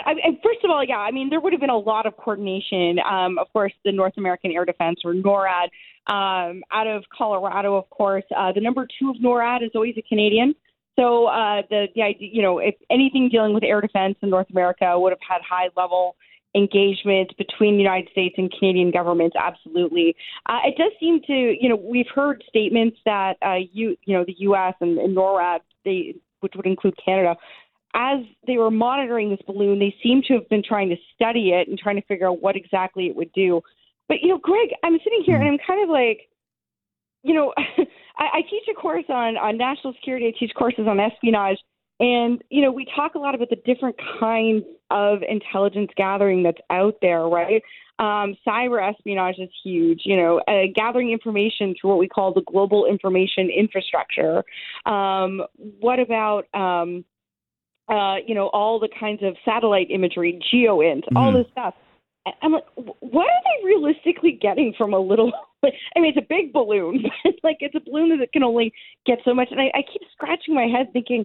I. 0.04 0.10
I 0.10 0.40
first 0.42 0.64
of 0.64 0.70
all, 0.70 0.84
yeah. 0.84 0.98
I 0.98 1.10
mean, 1.10 1.30
there 1.30 1.40
would 1.40 1.52
have 1.52 1.60
been 1.60 1.70
a 1.70 1.78
lot 1.78 2.06
of 2.06 2.16
coordination. 2.16 2.98
Um, 3.08 3.38
of 3.38 3.52
course, 3.52 3.72
the 3.84 3.92
North 3.92 4.14
American 4.16 4.52
Air 4.52 4.64
Defense 4.64 5.00
or 5.04 5.14
NORAD 5.14 5.68
um, 6.06 6.62
out 6.72 6.86
of 6.86 7.04
Colorado. 7.16 7.76
Of 7.76 7.88
course, 7.90 8.24
uh, 8.36 8.52
the 8.52 8.60
number 8.60 8.86
two 8.98 9.10
of 9.10 9.16
NORAD 9.16 9.62
is 9.64 9.70
always 9.74 9.94
a 9.96 10.02
Canadian. 10.02 10.54
So 10.98 11.26
uh, 11.26 11.62
the 11.70 11.86
the 11.94 12.02
idea, 12.02 12.28
you 12.32 12.42
know, 12.42 12.58
if 12.58 12.74
anything 12.90 13.28
dealing 13.30 13.54
with 13.54 13.64
air 13.64 13.80
defense 13.80 14.16
in 14.22 14.30
North 14.30 14.50
America 14.50 14.98
would 14.98 15.10
have 15.10 15.20
had 15.26 15.40
high 15.48 15.68
level 15.76 16.16
engagement 16.54 17.34
between 17.38 17.76
the 17.76 17.82
United 17.82 18.10
States 18.10 18.34
and 18.36 18.52
Canadian 18.58 18.90
governments. 18.90 19.34
Absolutely, 19.40 20.14
uh, 20.48 20.58
it 20.64 20.76
does 20.76 20.92
seem 21.00 21.20
to. 21.26 21.56
You 21.58 21.68
know, 21.68 21.76
we've 21.76 22.08
heard 22.14 22.44
statements 22.48 22.98
that 23.04 23.36
uh, 23.44 23.58
you 23.72 23.96
you 24.04 24.16
know 24.16 24.24
the 24.24 24.36
U.S. 24.38 24.74
and, 24.80 24.98
and 24.98 25.16
NORAD 25.16 25.60
they 25.84 26.14
which 26.42 26.54
would 26.56 26.66
include 26.66 26.94
Canada, 27.02 27.36
as 27.94 28.20
they 28.46 28.57
were 28.57 28.70
monitoring 28.70 29.31
this 29.31 29.40
balloon, 29.46 29.78
they 29.78 29.94
seem 30.02 30.22
to 30.28 30.35
have 30.35 30.48
been 30.48 30.62
trying 30.62 30.88
to 30.88 30.96
study 31.14 31.50
it 31.50 31.68
and 31.68 31.78
trying 31.78 31.96
to 31.96 32.07
figure 32.07 32.28
out 32.28 32.40
what 32.40 32.57
exactly 32.57 33.07
it 33.07 33.16
would 33.16 33.33
do. 33.33 33.61
But 34.09 34.20
you 34.22 34.28
know, 34.28 34.38
Greg, 34.38 34.70
I'm 34.83 34.98
sitting 35.05 35.22
here 35.24 35.37
and 35.37 35.46
I'm 35.46 35.59
kind 35.66 35.83
of 35.83 35.88
like, 35.88 36.28
you 37.22 37.35
know, 37.35 37.52
I, 38.18 38.38
I 38.38 38.42
teach 38.42 38.64
a 38.70 38.74
course 38.74 39.05
on 39.09 39.37
on 39.37 39.57
national 39.57 39.94
security. 39.94 40.28
I 40.28 40.38
teach 40.38 40.52
courses 40.57 40.87
on 40.87 41.00
espionage, 41.00 41.59
and 42.00 42.42
you 42.50 42.62
know, 42.62 42.72
we 42.72 42.87
talk 42.96 43.14
a 43.14 43.18
lot 43.18 43.35
about 43.35 43.50
the 43.50 43.57
different 43.64 43.96
kinds 44.20 44.64
of 44.90 45.20
intelligence 45.28 45.90
gathering 45.96 46.42
that's 46.42 46.61
out 46.70 46.96
there, 47.00 47.26
right? 47.26 47.62
Um, 47.98 48.35
cyber 48.46 48.83
espionage 48.87 49.37
is 49.38 49.50
huge. 49.62 50.02
You 50.05 50.16
know, 50.16 50.40
uh, 50.48 50.66
gathering 50.74 51.11
information 51.11 51.74
through 51.81 51.90
what 51.90 51.98
we 51.98 52.09
call 52.09 52.33
the 52.35 52.42
global 52.42 52.87
information 52.87 53.50
infrastructure. 53.50 54.44
Um, 54.87 55.42
what 55.81 56.00
about 56.00 56.46
um, 56.55 57.05
uh, 57.88 58.16
you 58.26 58.34
know, 58.34 58.48
all 58.48 58.78
the 58.78 58.88
kinds 58.98 59.22
of 59.22 59.36
satellite 59.44 59.90
imagery, 59.90 60.40
GEOINT, 60.52 61.04
mm-hmm. 61.04 61.16
all 61.16 61.32
this 61.32 61.46
stuff. 61.52 61.74
I'm 62.40 62.52
like, 62.52 62.64
what 62.76 63.26
are 63.26 63.42
they 63.44 63.66
realistically 63.66 64.38
getting 64.40 64.74
from 64.78 64.94
a 64.94 64.98
little? 64.98 65.32
I 65.64 66.00
mean, 66.00 66.12
it's 66.14 66.24
a 66.24 66.28
big 66.28 66.52
balloon, 66.52 67.04
but 67.24 67.34
like 67.42 67.58
it's 67.60 67.74
a 67.74 67.80
balloon 67.80 68.18
that 68.18 68.32
can 68.32 68.44
only 68.44 68.72
get 69.06 69.18
so 69.24 69.34
much. 69.34 69.48
And 69.50 69.60
I, 69.60 69.70
I 69.74 69.82
keep 69.82 70.02
scratching 70.12 70.54
my 70.54 70.66
head, 70.66 70.92
thinking, 70.92 71.24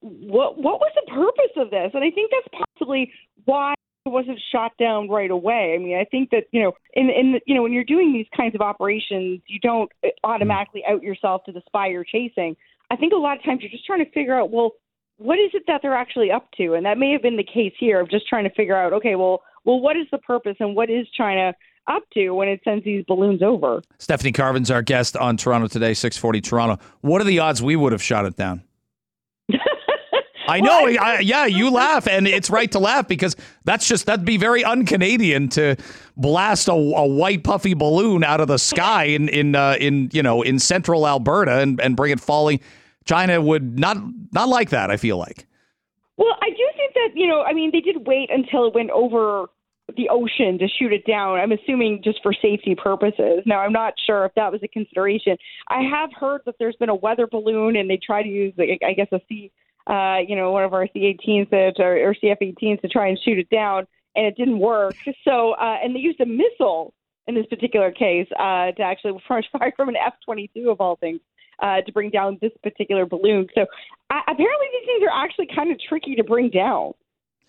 what 0.00 0.58
what 0.58 0.80
was 0.80 0.92
the 0.94 1.10
purpose 1.10 1.52
of 1.56 1.70
this? 1.70 1.90
And 1.94 2.04
I 2.04 2.10
think 2.10 2.30
that's 2.30 2.64
possibly 2.64 3.12
why 3.44 3.74
it 4.04 4.10
wasn't 4.10 4.40
shot 4.52 4.72
down 4.78 5.08
right 5.08 5.30
away. 5.30 5.74
I 5.74 5.82
mean, 5.82 5.96
I 5.96 6.04
think 6.04 6.30
that 6.30 6.44
you 6.52 6.62
know, 6.62 6.72
in 6.94 7.10
in 7.10 7.40
you 7.46 7.54
know, 7.54 7.62
when 7.62 7.72
you're 7.72 7.84
doing 7.84 8.12
these 8.12 8.26
kinds 8.36 8.54
of 8.54 8.60
operations, 8.60 9.40
you 9.46 9.58
don't 9.60 9.90
automatically 10.24 10.82
out 10.88 11.02
yourself 11.02 11.44
to 11.44 11.52
the 11.52 11.62
spy 11.66 11.88
you're 11.88 12.04
chasing. 12.04 12.56
I 12.90 12.96
think 12.96 13.12
a 13.12 13.16
lot 13.16 13.36
of 13.36 13.44
times 13.44 13.62
you're 13.62 13.70
just 13.70 13.84
trying 13.84 14.04
to 14.04 14.10
figure 14.12 14.38
out, 14.38 14.50
well, 14.50 14.72
what 15.18 15.38
is 15.38 15.50
it 15.54 15.64
that 15.66 15.80
they're 15.82 15.96
actually 15.96 16.30
up 16.30 16.50
to? 16.58 16.74
And 16.74 16.84
that 16.86 16.98
may 16.98 17.12
have 17.12 17.22
been 17.22 17.36
the 17.36 17.44
case 17.44 17.72
here 17.78 18.00
of 18.00 18.10
just 18.10 18.28
trying 18.28 18.44
to 18.44 18.50
figure 18.50 18.76
out, 18.76 18.92
okay, 18.92 19.14
well, 19.14 19.42
well, 19.64 19.80
what 19.80 19.96
is 19.96 20.06
the 20.12 20.18
purpose 20.18 20.56
and 20.60 20.76
what 20.76 20.90
is 20.90 21.06
China 21.16 21.54
up 21.88 22.02
to 22.14 22.30
when 22.30 22.48
it 22.48 22.60
sends 22.64 22.84
these 22.84 23.04
balloons 23.06 23.42
over? 23.42 23.82
Stephanie 23.98 24.32
Carvin's 24.32 24.70
our 24.70 24.82
guest 24.82 25.16
on 25.16 25.36
Toronto 25.36 25.68
Today, 25.68 25.94
640 25.94 26.40
Toronto. 26.40 26.84
What 27.00 27.20
are 27.20 27.24
the 27.24 27.38
odds 27.38 27.62
we 27.62 27.76
would 27.76 27.92
have 27.92 28.02
shot 28.02 28.26
it 28.26 28.36
down? 28.36 28.62
I 30.48 30.60
know. 30.60 30.84
Well, 30.84 30.96
I, 31.00 31.16
I, 31.16 31.18
yeah, 31.20 31.46
you 31.46 31.70
laugh, 31.70 32.06
and 32.06 32.28
it's 32.28 32.50
right 32.50 32.70
to 32.72 32.78
laugh 32.78 33.08
because 33.08 33.34
that's 33.64 33.88
just 33.88 34.06
that'd 34.06 34.24
be 34.24 34.36
very 34.36 34.64
un-Canadian 34.64 35.48
to 35.50 35.76
blast 36.16 36.68
a, 36.68 36.72
a 36.72 37.06
white 37.06 37.42
puffy 37.42 37.74
balloon 37.74 38.22
out 38.22 38.40
of 38.40 38.46
the 38.46 38.58
sky 38.58 39.04
in 39.04 39.28
in 39.28 39.56
uh, 39.56 39.76
in 39.80 40.08
you 40.12 40.22
know 40.22 40.42
in 40.42 40.60
central 40.60 41.06
Alberta 41.06 41.58
and, 41.58 41.80
and 41.80 41.96
bring 41.96 42.12
it 42.12 42.20
falling 42.20 42.60
China 43.06 43.40
would 43.40 43.78
not 43.78 43.96
not 44.32 44.48
like 44.48 44.70
that. 44.70 44.90
I 44.90 44.96
feel 44.96 45.16
like. 45.16 45.46
Well, 46.16 46.36
I 46.42 46.50
do 46.50 46.68
think 46.76 46.94
that 46.94 47.10
you 47.14 47.26
know, 47.26 47.42
I 47.42 47.52
mean, 47.52 47.70
they 47.72 47.80
did 47.80 48.06
wait 48.06 48.30
until 48.30 48.66
it 48.66 48.74
went 48.74 48.90
over 48.90 49.46
the 49.96 50.08
ocean 50.08 50.58
to 50.58 50.66
shoot 50.68 50.92
it 50.92 51.06
down. 51.06 51.38
I'm 51.38 51.52
assuming 51.52 52.02
just 52.02 52.20
for 52.22 52.32
safety 52.32 52.74
purposes. 52.74 53.42
Now, 53.46 53.60
I'm 53.60 53.72
not 53.72 53.94
sure 54.04 54.24
if 54.24 54.34
that 54.34 54.50
was 54.50 54.60
a 54.64 54.68
consideration. 54.68 55.36
I 55.68 55.82
have 55.82 56.10
heard 56.12 56.40
that 56.46 56.56
there's 56.58 56.76
been 56.76 56.88
a 56.88 56.94
weather 56.94 57.26
balloon, 57.26 57.76
and 57.76 57.88
they 57.88 57.98
try 57.98 58.22
to 58.22 58.28
use, 58.28 58.52
I 58.58 58.92
guess, 58.94 59.06
a 59.12 59.20
C, 59.28 59.52
uh, 59.86 60.18
you 60.26 60.34
know, 60.34 60.50
one 60.50 60.64
of 60.64 60.74
our 60.74 60.88
C-18s 60.92 61.52
or, 61.78 62.08
or 62.08 62.14
CF-18s 62.14 62.80
to 62.80 62.88
try 62.88 63.06
and 63.06 63.18
shoot 63.24 63.38
it 63.38 63.48
down, 63.48 63.86
and 64.16 64.26
it 64.26 64.36
didn't 64.36 64.58
work. 64.58 64.96
So, 65.24 65.52
uh, 65.52 65.78
and 65.82 65.94
they 65.94 66.00
used 66.00 66.20
a 66.20 66.26
missile 66.26 66.92
in 67.28 67.36
this 67.36 67.46
particular 67.46 67.92
case 67.92 68.26
uh, 68.38 68.72
to 68.72 68.82
actually 68.82 69.22
fire 69.28 69.72
from 69.76 69.88
an 69.88 69.96
F-22 69.96 70.68
of 70.68 70.80
all 70.80 70.96
things 70.96 71.20
uh, 71.62 71.80
to 71.82 71.92
bring 71.92 72.10
down 72.10 72.38
this 72.40 72.52
particular 72.62 73.06
balloon. 73.06 73.46
So 73.54 73.62
uh, 73.62 74.20
apparently 74.22 74.66
these 74.72 74.86
things 74.86 75.02
are 75.08 75.24
actually 75.24 75.48
kind 75.54 75.70
of 75.70 75.78
tricky 75.88 76.14
to 76.16 76.24
bring 76.24 76.50
down. 76.50 76.92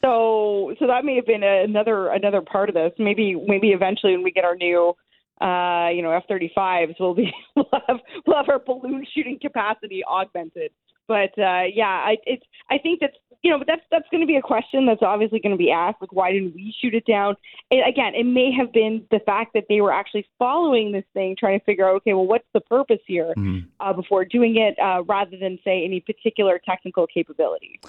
So 0.02 0.74
so 0.80 0.88
that 0.88 1.06
may 1.06 1.16
have 1.16 1.26
been 1.26 1.44
a, 1.44 1.64
another 1.64 2.10
another 2.10 2.42
part 2.42 2.70
of 2.70 2.76
this. 2.76 2.92
Maybe 3.00 3.36
maybe 3.48 3.70
eventually 3.70 4.14
when 4.14 4.24
we 4.24 4.32
get 4.32 4.46
our 4.46 4.56
new 4.56 4.94
uh, 5.42 5.90
you 5.90 6.02
know 6.02 6.12
F-35s, 6.12 6.96
we'll 7.00 7.16
be 7.16 7.32
we'll 7.56 7.70
have 7.88 7.98
we'll 8.26 8.38
have 8.38 8.50
our 8.50 8.60
balloon 8.60 9.06
shooting 9.16 9.40
capacity 9.42 10.04
augmented. 10.06 10.72
But 11.08 11.32
uh, 11.40 11.64
yeah, 11.74 11.86
I 11.88 12.18
it's 12.26 12.44
I 12.70 12.78
think 12.78 13.00
that 13.00 13.12
you 13.48 13.54
know, 13.54 13.60
but 13.60 13.68
that's 13.68 13.82
that's 13.90 14.08
going 14.12 14.20
to 14.20 14.28
be 14.28 14.36
a 14.36 14.42
question 14.42 14.86
that's 14.86 15.02
obviously 15.02 15.40
going 15.40 15.54
to 15.54 15.58
be 15.58 15.72
asked. 15.72 16.02
Like, 16.02 16.12
why 16.12 16.34
didn't 16.34 16.54
we 16.54 16.76
shoot 16.82 16.94
it 16.94 17.06
down? 17.06 17.38
And 17.72 17.80
again, 17.88 18.14
it 18.14 18.26
may 18.26 18.52
have 18.52 18.74
been 18.74 19.06
the 19.10 19.20
fact 19.20 19.54
that 19.54 19.64
they 19.70 19.80
were 19.80 19.94
actually 19.94 20.28
following 20.38 20.92
this 20.92 21.06
thing, 21.14 21.38
trying 21.40 21.58
to 21.58 21.64
figure 21.64 21.88
out, 21.88 21.96
okay, 21.96 22.14
well, 22.14 22.28
what's 22.28 22.48
the 22.54 22.60
purpose 22.60 23.00
here 23.08 23.34
Mm-hmm. 23.38 23.68
uh, 23.80 23.94
before 23.94 24.26
doing 24.26 24.58
it, 24.58 24.78
uh, 24.80 25.04
rather 25.04 25.38
than 25.38 25.60
say 25.64 25.86
any 25.86 26.00
particular 26.00 26.60
technical 26.66 27.06
capability. 27.08 27.80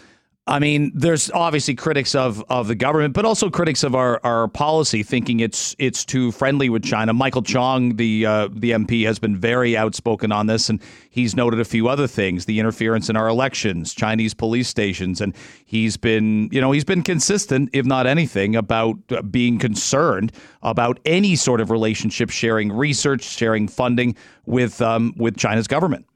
I 0.48 0.60
mean, 0.60 0.92
there's 0.94 1.30
obviously 1.30 1.74
critics 1.74 2.14
of, 2.14 2.42
of 2.48 2.68
the 2.68 2.74
government, 2.74 3.12
but 3.12 3.26
also 3.26 3.50
critics 3.50 3.82
of 3.82 3.94
our, 3.94 4.18
our 4.24 4.48
policy, 4.48 5.02
thinking 5.02 5.40
it's 5.40 5.76
it's 5.78 6.06
too 6.06 6.32
friendly 6.32 6.70
with 6.70 6.82
China. 6.82 7.12
Michael 7.12 7.42
Chong, 7.42 7.96
the 7.96 8.24
uh, 8.24 8.48
the 8.50 8.70
MP, 8.70 9.04
has 9.04 9.18
been 9.18 9.36
very 9.36 9.76
outspoken 9.76 10.32
on 10.32 10.46
this, 10.46 10.70
and 10.70 10.80
he's 11.10 11.36
noted 11.36 11.60
a 11.60 11.66
few 11.66 11.86
other 11.86 12.06
things: 12.06 12.46
the 12.46 12.58
interference 12.58 13.10
in 13.10 13.16
our 13.16 13.28
elections, 13.28 13.92
Chinese 13.92 14.32
police 14.32 14.68
stations, 14.68 15.20
and 15.20 15.36
he's 15.66 15.98
been 15.98 16.48
you 16.50 16.62
know 16.62 16.72
he's 16.72 16.84
been 16.84 17.02
consistent, 17.02 17.68
if 17.74 17.84
not 17.84 18.06
anything, 18.06 18.56
about 18.56 18.96
uh, 19.10 19.20
being 19.20 19.58
concerned 19.58 20.32
about 20.62 20.98
any 21.04 21.36
sort 21.36 21.60
of 21.60 21.70
relationship, 21.70 22.30
sharing 22.30 22.72
research, 22.72 23.22
sharing 23.22 23.68
funding 23.68 24.16
with 24.46 24.80
um, 24.80 25.12
with 25.18 25.36
China's 25.36 25.68
government. 25.68 26.06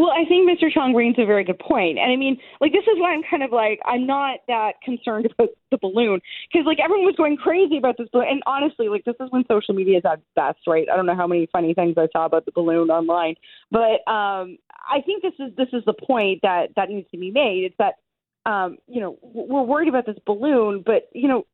Well, 0.00 0.12
I 0.16 0.24
think 0.24 0.48
Mr. 0.48 0.72
Chong 0.72 0.94
brings 0.94 1.16
a 1.18 1.26
very 1.26 1.44
good 1.44 1.58
point. 1.58 1.98
And 1.98 2.10
I 2.10 2.16
mean, 2.16 2.38
like, 2.58 2.72
this 2.72 2.84
is 2.84 2.96
why 2.96 3.12
I'm 3.12 3.20
kind 3.30 3.42
of 3.42 3.52
like, 3.52 3.80
I'm 3.84 4.06
not 4.06 4.38
that 4.48 4.80
concerned 4.82 5.26
about 5.38 5.50
the 5.70 5.76
balloon. 5.76 6.22
Because, 6.50 6.64
like, 6.64 6.78
everyone 6.82 7.04
was 7.04 7.16
going 7.16 7.36
crazy 7.36 7.76
about 7.76 7.98
this 7.98 8.08
balloon. 8.10 8.28
And 8.30 8.42
honestly, 8.46 8.88
like, 8.88 9.04
this 9.04 9.16
is 9.20 9.30
when 9.30 9.44
social 9.46 9.74
media 9.74 9.98
is 9.98 10.04
at 10.10 10.22
best, 10.34 10.60
right? 10.66 10.88
I 10.90 10.96
don't 10.96 11.04
know 11.04 11.14
how 11.14 11.26
many 11.26 11.48
funny 11.52 11.74
things 11.74 11.96
I 11.98 12.08
saw 12.14 12.24
about 12.24 12.46
the 12.46 12.52
balloon 12.52 12.88
online. 12.88 13.34
But 13.70 14.00
um, 14.10 14.56
I 14.88 15.02
think 15.04 15.22
this 15.22 15.34
is 15.38 15.54
this 15.58 15.68
is 15.74 15.84
the 15.84 15.92
point 15.92 16.40
that, 16.44 16.68
that 16.76 16.88
needs 16.88 17.10
to 17.10 17.18
be 17.18 17.30
made. 17.30 17.64
It's 17.64 17.76
that, 17.76 17.96
um, 18.50 18.78
you 18.88 19.02
know, 19.02 19.18
we're 19.20 19.64
worried 19.64 19.88
about 19.90 20.06
this 20.06 20.16
balloon, 20.24 20.82
but, 20.84 21.10
you 21.12 21.28
know, 21.28 21.44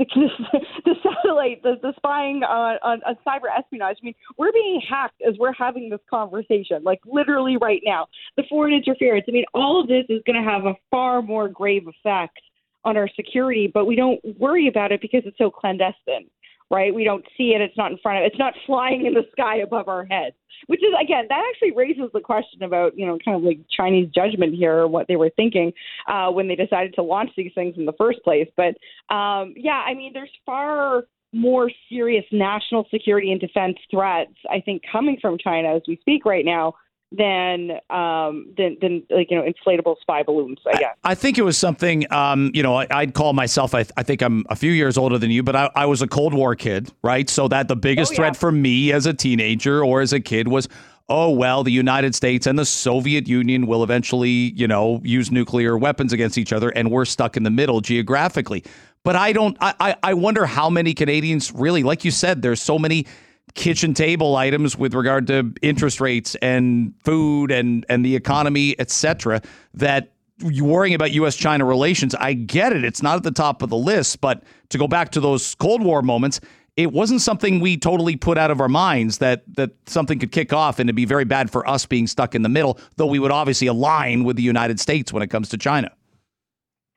the, 0.00 0.60
the 0.84 0.94
satellite, 1.02 1.62
the, 1.62 1.74
the 1.82 1.92
spying 1.96 2.42
on, 2.42 2.78
on, 2.82 3.00
on 3.06 3.16
cyber 3.26 3.48
espionage. 3.56 3.98
I 4.02 4.04
mean, 4.04 4.14
we're 4.38 4.52
being 4.52 4.80
hacked 4.88 5.20
as 5.26 5.36
we're 5.38 5.52
having 5.52 5.90
this 5.90 6.00
conversation, 6.08 6.82
like 6.82 7.00
literally 7.06 7.56
right 7.56 7.82
now. 7.84 8.06
The 8.36 8.44
foreign 8.48 8.74
interference. 8.74 9.26
I 9.28 9.32
mean, 9.32 9.44
all 9.54 9.80
of 9.80 9.88
this 9.88 10.04
is 10.08 10.22
going 10.26 10.42
to 10.42 10.48
have 10.48 10.64
a 10.64 10.74
far 10.90 11.22
more 11.22 11.48
grave 11.48 11.86
effect 11.86 12.38
on 12.84 12.96
our 12.96 13.08
security, 13.14 13.70
but 13.72 13.84
we 13.84 13.94
don't 13.94 14.20
worry 14.38 14.66
about 14.66 14.90
it 14.90 15.00
because 15.02 15.22
it's 15.26 15.36
so 15.36 15.50
clandestine, 15.50 16.28
right? 16.70 16.94
We 16.94 17.04
don't 17.04 17.24
see 17.36 17.52
it. 17.54 17.60
It's 17.60 17.76
not 17.76 17.92
in 17.92 17.98
front 17.98 18.18
of. 18.18 18.24
It's 18.26 18.38
not 18.38 18.54
flying 18.66 19.06
in 19.06 19.14
the 19.14 19.24
sky 19.32 19.56
above 19.58 19.88
our 19.88 20.04
heads. 20.06 20.36
Which 20.66 20.80
is 20.80 20.92
again, 21.02 21.24
that 21.28 21.42
actually 21.50 21.72
raises 21.74 22.10
the 22.12 22.20
question 22.20 22.62
about 22.62 22.96
you 22.96 23.06
know 23.06 23.18
kind 23.24 23.36
of 23.36 23.42
like 23.42 23.60
Chinese 23.74 24.08
judgment 24.14 24.54
here, 24.54 24.78
or 24.78 24.88
what 24.88 25.08
they 25.08 25.16
were 25.16 25.30
thinking 25.36 25.72
uh, 26.06 26.30
when 26.30 26.48
they 26.48 26.56
decided 26.56 26.94
to 26.94 27.02
launch 27.02 27.30
these 27.36 27.52
things 27.54 27.74
in 27.76 27.86
the 27.86 27.94
first 27.94 28.22
place. 28.22 28.48
But 28.56 28.76
um, 29.14 29.54
yeah, 29.56 29.82
I 29.86 29.94
mean, 29.94 30.12
there's 30.12 30.30
far 30.44 31.04
more 31.32 31.70
serious 31.88 32.24
national 32.32 32.86
security 32.90 33.30
and 33.30 33.40
defense 33.40 33.76
threats, 33.90 34.34
I 34.50 34.60
think, 34.60 34.82
coming 34.90 35.16
from 35.20 35.38
China 35.38 35.76
as 35.76 35.82
we 35.86 35.96
speak 35.98 36.24
right 36.24 36.44
now 36.44 36.74
than 37.12 37.72
um, 37.90 38.46
than 38.56 38.76
than 38.80 39.02
like 39.10 39.30
you 39.30 39.36
know 39.36 39.42
inflatable 39.42 39.96
spy 40.00 40.22
balloons. 40.22 40.58
I 40.66 40.78
guess. 40.78 40.96
I 41.04 41.14
think 41.14 41.38
it 41.38 41.42
was 41.42 41.58
something, 41.58 42.10
um, 42.12 42.50
you 42.54 42.62
know, 42.62 42.76
I, 42.76 42.86
I'd 42.90 43.14
call 43.14 43.32
myself, 43.32 43.74
I, 43.74 43.84
I 43.96 44.02
think 44.02 44.22
I'm 44.22 44.44
a 44.48 44.56
few 44.56 44.70
years 44.72 44.96
older 44.96 45.18
than 45.18 45.30
you, 45.30 45.42
but 45.42 45.56
I, 45.56 45.70
I 45.74 45.86
was 45.86 46.02
a 46.02 46.06
Cold 46.08 46.34
War 46.34 46.54
kid, 46.54 46.92
right? 47.02 47.28
So 47.28 47.48
that 47.48 47.68
the 47.68 47.76
biggest 47.76 48.12
Oh, 48.12 48.14
yeah. 48.14 48.16
threat 48.16 48.36
for 48.36 48.52
me 48.52 48.92
as 48.92 49.06
a 49.06 49.14
teenager 49.14 49.84
or 49.84 50.00
as 50.02 50.12
a 50.12 50.20
kid 50.20 50.48
was, 50.48 50.68
oh, 51.08 51.30
well, 51.30 51.64
the 51.64 51.72
United 51.72 52.14
States 52.14 52.46
and 52.46 52.56
the 52.58 52.64
Soviet 52.64 53.26
Union 53.26 53.66
will 53.66 53.82
eventually, 53.82 54.30
you 54.54 54.68
know, 54.68 55.00
use 55.02 55.32
nuclear 55.32 55.76
weapons 55.76 56.12
against 56.12 56.38
each 56.38 56.52
other, 56.52 56.68
and 56.70 56.90
we're 56.92 57.04
stuck 57.04 57.36
in 57.36 57.42
the 57.42 57.50
middle 57.50 57.80
geographically. 57.80 58.62
But 59.02 59.16
I 59.16 59.32
don't, 59.32 59.56
I, 59.60 59.74
I, 59.80 59.96
I 60.02 60.14
wonder 60.14 60.46
how 60.46 60.70
many 60.70 60.94
Canadians 60.94 61.52
really, 61.52 61.82
like 61.82 62.04
you 62.04 62.10
said, 62.12 62.42
there's 62.42 62.62
so 62.62 62.78
many 62.78 63.06
kitchen 63.54 63.94
table 63.94 64.36
items 64.36 64.76
with 64.76 64.94
regard 64.94 65.26
to 65.28 65.52
interest 65.62 66.00
rates 66.00 66.34
and 66.36 66.94
food 67.04 67.50
and 67.50 67.84
and 67.88 68.04
the 68.04 68.16
economy, 68.16 68.74
etc. 68.78 69.42
that 69.74 70.12
you 70.38 70.64
worrying 70.64 70.94
about 70.94 71.12
U.S. 71.12 71.36
China 71.36 71.64
relations. 71.64 72.14
I 72.14 72.32
get 72.32 72.72
it; 72.72 72.84
it's 72.84 73.02
not 73.02 73.16
at 73.16 73.22
the 73.22 73.30
top 73.30 73.62
of 73.62 73.70
the 73.70 73.76
list, 73.76 74.20
but 74.20 74.42
to 74.70 74.78
go 74.78 74.88
back 74.88 75.10
to 75.12 75.20
those 75.20 75.54
Cold 75.56 75.82
War 75.82 76.02
moments, 76.02 76.40
it 76.76 76.92
wasn't 76.92 77.20
something 77.20 77.60
we 77.60 77.76
totally 77.76 78.16
put 78.16 78.38
out 78.38 78.50
of 78.50 78.60
our 78.60 78.68
minds 78.68 79.18
that 79.18 79.42
that 79.56 79.70
something 79.86 80.18
could 80.18 80.32
kick 80.32 80.52
off 80.52 80.78
and 80.78 80.88
it'd 80.88 80.96
be 80.96 81.04
very 81.04 81.24
bad 81.24 81.50
for 81.50 81.68
us 81.68 81.86
being 81.86 82.06
stuck 82.06 82.34
in 82.34 82.42
the 82.42 82.48
middle. 82.48 82.78
Though 82.96 83.06
we 83.06 83.18
would 83.18 83.32
obviously 83.32 83.66
align 83.66 84.24
with 84.24 84.36
the 84.36 84.42
United 84.42 84.80
States 84.80 85.12
when 85.12 85.22
it 85.22 85.28
comes 85.28 85.48
to 85.50 85.58
China. 85.58 85.92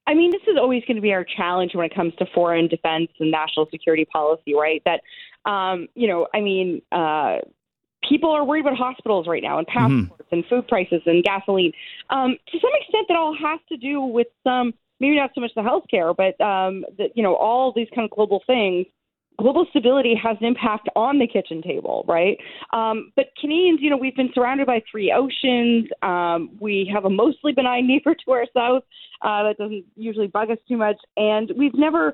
I 0.06 0.14
mean, 0.14 0.32
this 0.32 0.42
is 0.48 0.58
always 0.58 0.84
going 0.86 0.96
to 0.96 1.02
be 1.02 1.14
our 1.14 1.24
challenge 1.24 1.76
when 1.76 1.86
it 1.86 1.96
comes 1.96 2.14
to 2.16 2.26
foreign 2.34 2.68
defense 2.68 3.10
and 3.20 3.32
national 3.32 3.70
security 3.72 4.06
policy, 4.06 4.54
right? 4.54 4.82
That, 4.86 5.02
um, 5.46 5.88
you 5.96 6.08
know, 6.08 6.28
I 6.34 6.42
mean, 6.42 6.82
uh, 6.92 7.38
people 8.08 8.32
are 8.32 8.44
worried 8.44 8.62
about 8.66 8.78
hospitals 8.78 9.28
right 9.28 9.44
now 9.44 9.58
and 9.58 9.68
passports 9.68 10.30
and 10.32 10.44
food 10.50 10.68
prices 10.68 11.02
and 11.06 11.24
gasoline. 11.24 11.72
Um, 12.10 12.38
to 12.52 12.60
some 12.60 12.72
extent, 12.82 13.08
that 13.08 13.18
all 13.18 13.36
has 13.36 13.60
to 13.70 13.78
do 13.78 14.02
with 14.02 14.28
some, 14.44 14.74
maybe 15.00 15.16
not 15.16 15.32
so 15.36 15.42
much 15.42 15.52
the 15.56 15.62
healthcare, 15.62 16.16
but 16.16 16.40
um, 16.44 16.86
the, 16.98 17.10
you 17.16 17.24
know, 17.24 17.36
all 17.36 17.74
these 17.76 17.88
kind 17.94 18.06
of 18.06 18.12
global 18.12 18.42
things. 18.46 18.86
Global 19.40 19.66
stability 19.72 20.14
has 20.22 20.38
an 20.42 20.46
impact 20.46 20.90
on 20.96 21.18
the 21.18 21.26
kitchen 21.26 21.64
table, 21.64 22.06
right? 22.08 22.38
Um, 22.72 23.12
but 23.16 23.30
Canadians, 23.42 23.80
you 23.82 23.90
know, 23.90 23.98
we've 23.98 24.16
been 24.16 24.30
surrounded 24.36 24.68
by 24.68 24.84
three 24.90 25.12
oceans. 25.12 25.90
Um, 26.04 26.52
we 26.62 26.90
have 26.94 27.06
a 27.06 27.10
mostly 27.10 27.52
benign 27.52 27.88
neighbor 27.88 28.14
to 28.26 28.32
our 28.32 28.46
south 28.56 28.84
uh, 29.24 29.44
that 29.44 29.58
doesn't 29.58 29.86
usually 29.96 30.28
bug 30.28 30.52
us 30.52 30.60
too 30.68 30.78
much, 30.78 30.98
and 31.18 31.52
we've 31.58 31.74
never 31.74 32.14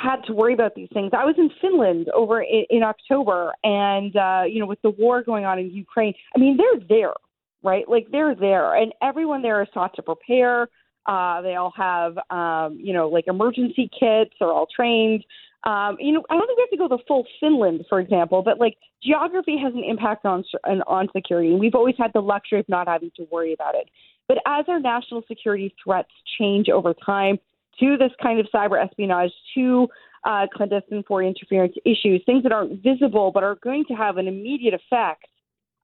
had 0.00 0.22
to 0.26 0.32
worry 0.32 0.54
about 0.54 0.74
these 0.74 0.88
things. 0.92 1.10
I 1.12 1.24
was 1.24 1.34
in 1.38 1.50
Finland 1.60 2.08
over 2.14 2.40
in, 2.40 2.64
in 2.70 2.82
October, 2.82 3.52
and 3.64 4.14
uh, 4.16 4.42
you 4.48 4.60
know, 4.60 4.66
with 4.66 4.80
the 4.82 4.90
war 4.90 5.22
going 5.22 5.44
on 5.44 5.58
in 5.58 5.70
Ukraine, 5.70 6.14
I 6.34 6.38
mean, 6.38 6.56
they're 6.56 6.80
there, 6.88 7.14
right? 7.62 7.88
Like 7.88 8.08
they're 8.10 8.34
there, 8.34 8.74
and 8.74 8.92
everyone 9.02 9.42
there 9.42 9.62
is 9.62 9.68
taught 9.74 9.94
to 9.96 10.02
prepare. 10.02 10.68
Uh, 11.06 11.40
they 11.40 11.54
all 11.54 11.72
have, 11.74 12.18
um, 12.30 12.78
you 12.80 12.92
know, 12.92 13.08
like 13.08 13.26
emergency 13.28 13.90
kits. 13.98 14.30
They're 14.38 14.52
all 14.52 14.68
trained. 14.74 15.24
Um, 15.64 15.96
you 15.98 16.12
know, 16.12 16.22
I 16.30 16.34
don't 16.34 16.46
think 16.46 16.58
we 16.58 16.66
have 16.70 16.70
to 16.70 16.76
go 16.76 16.88
the 16.88 17.02
full 17.08 17.26
Finland, 17.40 17.84
for 17.88 17.98
example, 17.98 18.42
but 18.42 18.60
like 18.60 18.76
geography 19.02 19.56
has 19.62 19.74
an 19.74 19.82
impact 19.84 20.24
on 20.24 20.44
on, 20.86 21.08
security. 21.14 21.54
We've 21.54 21.74
always 21.74 21.96
had 21.98 22.12
the 22.14 22.20
luxury 22.20 22.60
of 22.60 22.68
not 22.68 22.86
having 22.86 23.10
to 23.16 23.26
worry 23.32 23.52
about 23.52 23.74
it. 23.74 23.88
But 24.28 24.38
as 24.46 24.66
our 24.68 24.78
national 24.78 25.22
security 25.26 25.74
threats 25.82 26.10
change 26.38 26.68
over 26.68 26.94
time 26.94 27.38
to 27.80 27.96
this 27.96 28.12
kind 28.22 28.40
of 28.40 28.46
cyber 28.54 28.82
espionage, 28.82 29.32
to 29.54 29.88
uh, 30.24 30.46
clandestine 30.54 31.04
foreign 31.06 31.28
interference 31.28 31.74
issues, 31.84 32.22
things 32.26 32.42
that 32.42 32.52
aren't 32.52 32.82
visible 32.82 33.30
but 33.32 33.42
are 33.42 33.56
going 33.62 33.84
to 33.86 33.94
have 33.94 34.16
an 34.16 34.26
immediate 34.26 34.74
effect, 34.74 35.26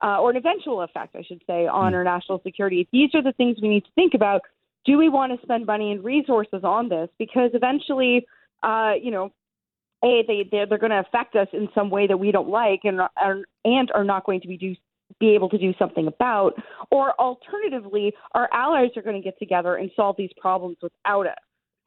uh, 0.03 0.21
or 0.21 0.31
an 0.31 0.37
eventual 0.37 0.83
effect, 0.83 1.17
I 1.17 1.23
should 1.23 1.43
say, 1.47 1.67
on 1.67 1.95
our 1.95 2.05
national 2.05 2.41
security. 2.43 2.89
These 2.93 3.11
are 3.15 3.23
the 3.23 3.33
things 3.33 3.59
we 3.63 3.69
need 3.69 3.85
to 3.85 3.91
think 3.95 4.15
about. 4.15 4.43
Do 4.85 4.99
we 4.99 5.09
want 5.09 5.33
to 5.33 5.43
spend 5.47 5.67
money 5.67 5.93
and 5.93 6.05
resources 6.05 6.63
on 6.63 6.89
this? 6.89 7.09
Because 7.19 7.51
eventually, 7.55 8.27
uh, 8.63 8.93
you 9.01 9.11
know, 9.11 9.33
a 10.05 10.23
they 10.27 10.47
they're, 10.51 10.67
they're 10.67 10.79
going 10.79 10.91
to 10.91 11.01
affect 11.01 11.35
us 11.37 11.49
in 11.53 11.69
some 11.75 11.89
way 11.91 12.07
that 12.07 12.19
we 12.19 12.31
don't 12.31 12.49
like 12.49 12.81
and 12.85 13.01
are, 13.01 13.39
and 13.65 13.91
are 13.95 14.05
not 14.05 14.27
going 14.27 14.41
to 14.43 14.49
be 14.49 14.57
do 14.57 14.75
be 15.21 15.35
able 15.35 15.49
to 15.49 15.59
do 15.59 15.73
something 15.79 16.07
about 16.09 16.55
or 16.91 17.13
alternatively 17.21 18.13
our 18.33 18.49
allies 18.53 18.91
are 18.97 19.03
going 19.03 19.15
to 19.15 19.23
get 19.23 19.39
together 19.39 19.77
and 19.77 19.91
solve 19.95 20.17
these 20.19 20.31
problems 20.41 20.77
without 20.83 21.27
us 21.27 21.35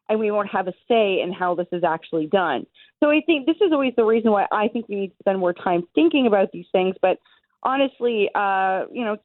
and 0.09 0.19
we 0.19 0.31
won't 0.31 0.49
have 0.49 0.67
a 0.67 0.73
say 0.87 1.21
in 1.21 1.31
how 1.31 1.55
this 1.55 1.67
is 1.71 1.83
actually 1.83 2.27
done 2.27 2.65
so 3.01 3.09
i 3.09 3.21
think 3.25 3.45
this 3.45 3.57
is 3.57 3.71
always 3.71 3.93
the 3.97 4.03
reason 4.03 4.31
why 4.31 4.45
i 4.51 4.67
think 4.67 4.87
we 4.87 4.95
need 4.95 5.09
to 5.09 5.15
spend 5.19 5.39
more 5.39 5.53
time 5.53 5.83
thinking 5.95 6.27
about 6.27 6.51
these 6.51 6.67
things 6.71 6.95
but 7.01 7.17
honestly 7.63 8.29
uh 8.35 8.83
you 8.91 9.03
know 9.03 9.17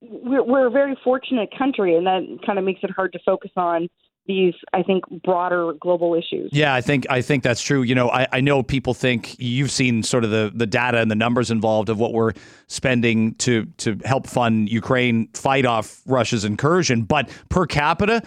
we're, 0.00 0.42
we're 0.42 0.66
a 0.66 0.70
very 0.70 0.96
fortunate 1.04 1.50
country 1.56 1.96
and 1.96 2.06
that 2.06 2.22
kind 2.44 2.58
of 2.58 2.64
makes 2.64 2.80
it 2.82 2.90
hard 2.90 3.12
to 3.12 3.18
focus 3.24 3.50
on 3.56 3.88
these, 4.26 4.54
I 4.72 4.82
think, 4.82 5.04
broader 5.22 5.72
global 5.80 6.14
issues. 6.14 6.50
Yeah, 6.52 6.74
I 6.74 6.80
think 6.80 7.06
I 7.08 7.22
think 7.22 7.42
that's 7.42 7.62
true. 7.62 7.82
You 7.82 7.94
know, 7.94 8.10
I, 8.10 8.26
I 8.32 8.40
know 8.40 8.62
people 8.62 8.94
think 8.94 9.36
you've 9.38 9.70
seen 9.70 10.02
sort 10.02 10.24
of 10.24 10.30
the, 10.30 10.52
the 10.54 10.66
data 10.66 10.98
and 10.98 11.10
the 11.10 11.14
numbers 11.14 11.50
involved 11.50 11.88
of 11.88 11.98
what 11.98 12.12
we're 12.12 12.32
spending 12.66 13.34
to 13.36 13.66
to 13.78 13.98
help 14.04 14.26
fund 14.26 14.68
Ukraine 14.68 15.28
fight 15.28 15.64
off 15.64 16.02
Russia's 16.06 16.44
incursion, 16.44 17.02
but 17.02 17.30
per 17.48 17.66
capita, 17.66 18.22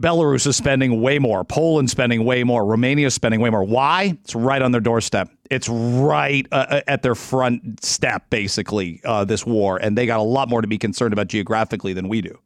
Belarus 0.00 0.46
is 0.46 0.56
spending 0.56 1.00
way 1.00 1.18
more, 1.18 1.42
Poland 1.42 1.88
spending 1.88 2.24
way 2.24 2.44
more, 2.44 2.66
Romania 2.66 3.06
is 3.06 3.14
spending 3.14 3.40
way 3.40 3.48
more. 3.48 3.64
Why? 3.64 4.16
It's 4.22 4.34
right 4.34 4.60
on 4.60 4.72
their 4.72 4.80
doorstep. 4.80 5.30
It's 5.50 5.68
right 5.68 6.46
uh, 6.52 6.82
at 6.86 7.02
their 7.02 7.14
front 7.14 7.82
step, 7.82 8.28
basically. 8.28 9.00
Uh, 9.04 9.24
this 9.24 9.46
war, 9.46 9.78
and 9.78 9.96
they 9.96 10.04
got 10.04 10.20
a 10.20 10.22
lot 10.22 10.50
more 10.50 10.60
to 10.60 10.68
be 10.68 10.76
concerned 10.76 11.14
about 11.14 11.28
geographically 11.28 11.94
than 11.94 12.08
we 12.08 12.20
do. 12.20 12.38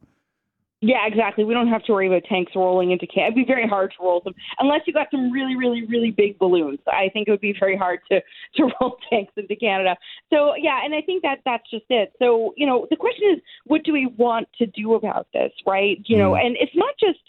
Yeah, 0.83 1.05
exactly. 1.05 1.43
We 1.43 1.53
don't 1.53 1.67
have 1.67 1.83
to 1.83 1.91
worry 1.91 2.07
about 2.07 2.23
tanks 2.23 2.53
rolling 2.55 2.89
into 2.89 3.05
Canada. 3.05 3.33
It'd 3.33 3.47
be 3.47 3.53
very 3.53 3.67
hard 3.67 3.91
to 3.91 4.03
roll 4.03 4.19
them 4.21 4.33
unless 4.57 4.81
you 4.87 4.93
got 4.93 5.11
some 5.11 5.31
really, 5.31 5.55
really, 5.55 5.85
really 5.85 6.09
big 6.09 6.39
balloons. 6.39 6.79
I 6.87 7.09
think 7.13 7.27
it 7.27 7.31
would 7.31 7.41
be 7.41 7.53
very 7.59 7.77
hard 7.77 7.99
to 8.11 8.19
to 8.55 8.71
roll 8.79 8.97
tanks 9.11 9.33
into 9.37 9.55
Canada. 9.55 9.95
So 10.31 10.55
yeah, 10.55 10.79
and 10.83 10.95
I 10.95 11.01
think 11.01 11.21
that 11.21 11.39
that's 11.45 11.69
just 11.69 11.85
it. 11.89 12.13
So 12.17 12.55
you 12.57 12.65
know, 12.65 12.87
the 12.89 12.95
question 12.95 13.29
is, 13.35 13.41
what 13.65 13.83
do 13.83 13.93
we 13.93 14.07
want 14.17 14.47
to 14.57 14.65
do 14.65 14.95
about 14.95 15.27
this, 15.33 15.51
right? 15.67 16.01
You 16.05 16.17
know, 16.17 16.35
and 16.35 16.57
it's 16.59 16.75
not 16.75 16.95
just 16.99 17.19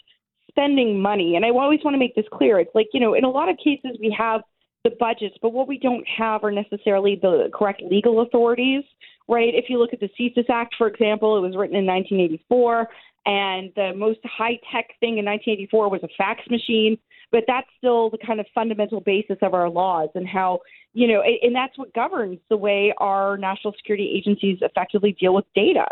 spending 0.53 1.01
money. 1.01 1.35
And 1.35 1.45
I 1.45 1.49
always 1.49 1.79
want 1.83 1.95
to 1.95 1.99
make 1.99 2.15
this 2.15 2.25
clear. 2.31 2.59
It's 2.59 2.73
like, 2.75 2.87
you 2.93 2.99
know, 2.99 3.13
in 3.13 3.23
a 3.23 3.29
lot 3.29 3.49
of 3.49 3.57
cases 3.57 3.97
we 3.99 4.15
have 4.17 4.41
the 4.83 4.91
budgets, 4.99 5.35
but 5.41 5.53
what 5.53 5.67
we 5.67 5.77
don't 5.79 6.05
have 6.07 6.43
are 6.43 6.51
necessarily 6.51 7.17
the 7.21 7.49
correct 7.53 7.81
legal 7.89 8.21
authorities, 8.21 8.83
right? 9.27 9.53
If 9.53 9.65
you 9.69 9.79
look 9.79 9.93
at 9.93 9.99
the 9.99 10.09
CSIS 10.19 10.49
Act, 10.49 10.75
for 10.77 10.87
example, 10.87 11.37
it 11.37 11.41
was 11.41 11.55
written 11.55 11.75
in 11.75 11.85
1984, 11.85 12.87
and 13.25 13.71
the 13.75 13.93
most 13.95 14.19
high 14.25 14.59
tech 14.71 14.89
thing 14.99 15.17
in 15.17 15.25
1984 15.25 15.89
was 15.89 16.01
a 16.03 16.09
fax 16.17 16.41
machine, 16.49 16.97
but 17.31 17.45
that's 17.47 17.67
still 17.77 18.09
the 18.09 18.17
kind 18.17 18.39
of 18.39 18.45
fundamental 18.53 18.99
basis 18.99 19.37
of 19.41 19.53
our 19.53 19.69
laws 19.69 20.09
and 20.15 20.27
how, 20.27 20.59
you 20.93 21.07
know, 21.07 21.21
and 21.21 21.55
that's 21.55 21.77
what 21.77 21.93
governs 21.93 22.37
the 22.49 22.57
way 22.57 22.93
our 22.97 23.37
national 23.37 23.73
security 23.77 24.13
agencies 24.15 24.59
effectively 24.61 25.15
deal 25.17 25.33
with 25.33 25.45
data. 25.55 25.87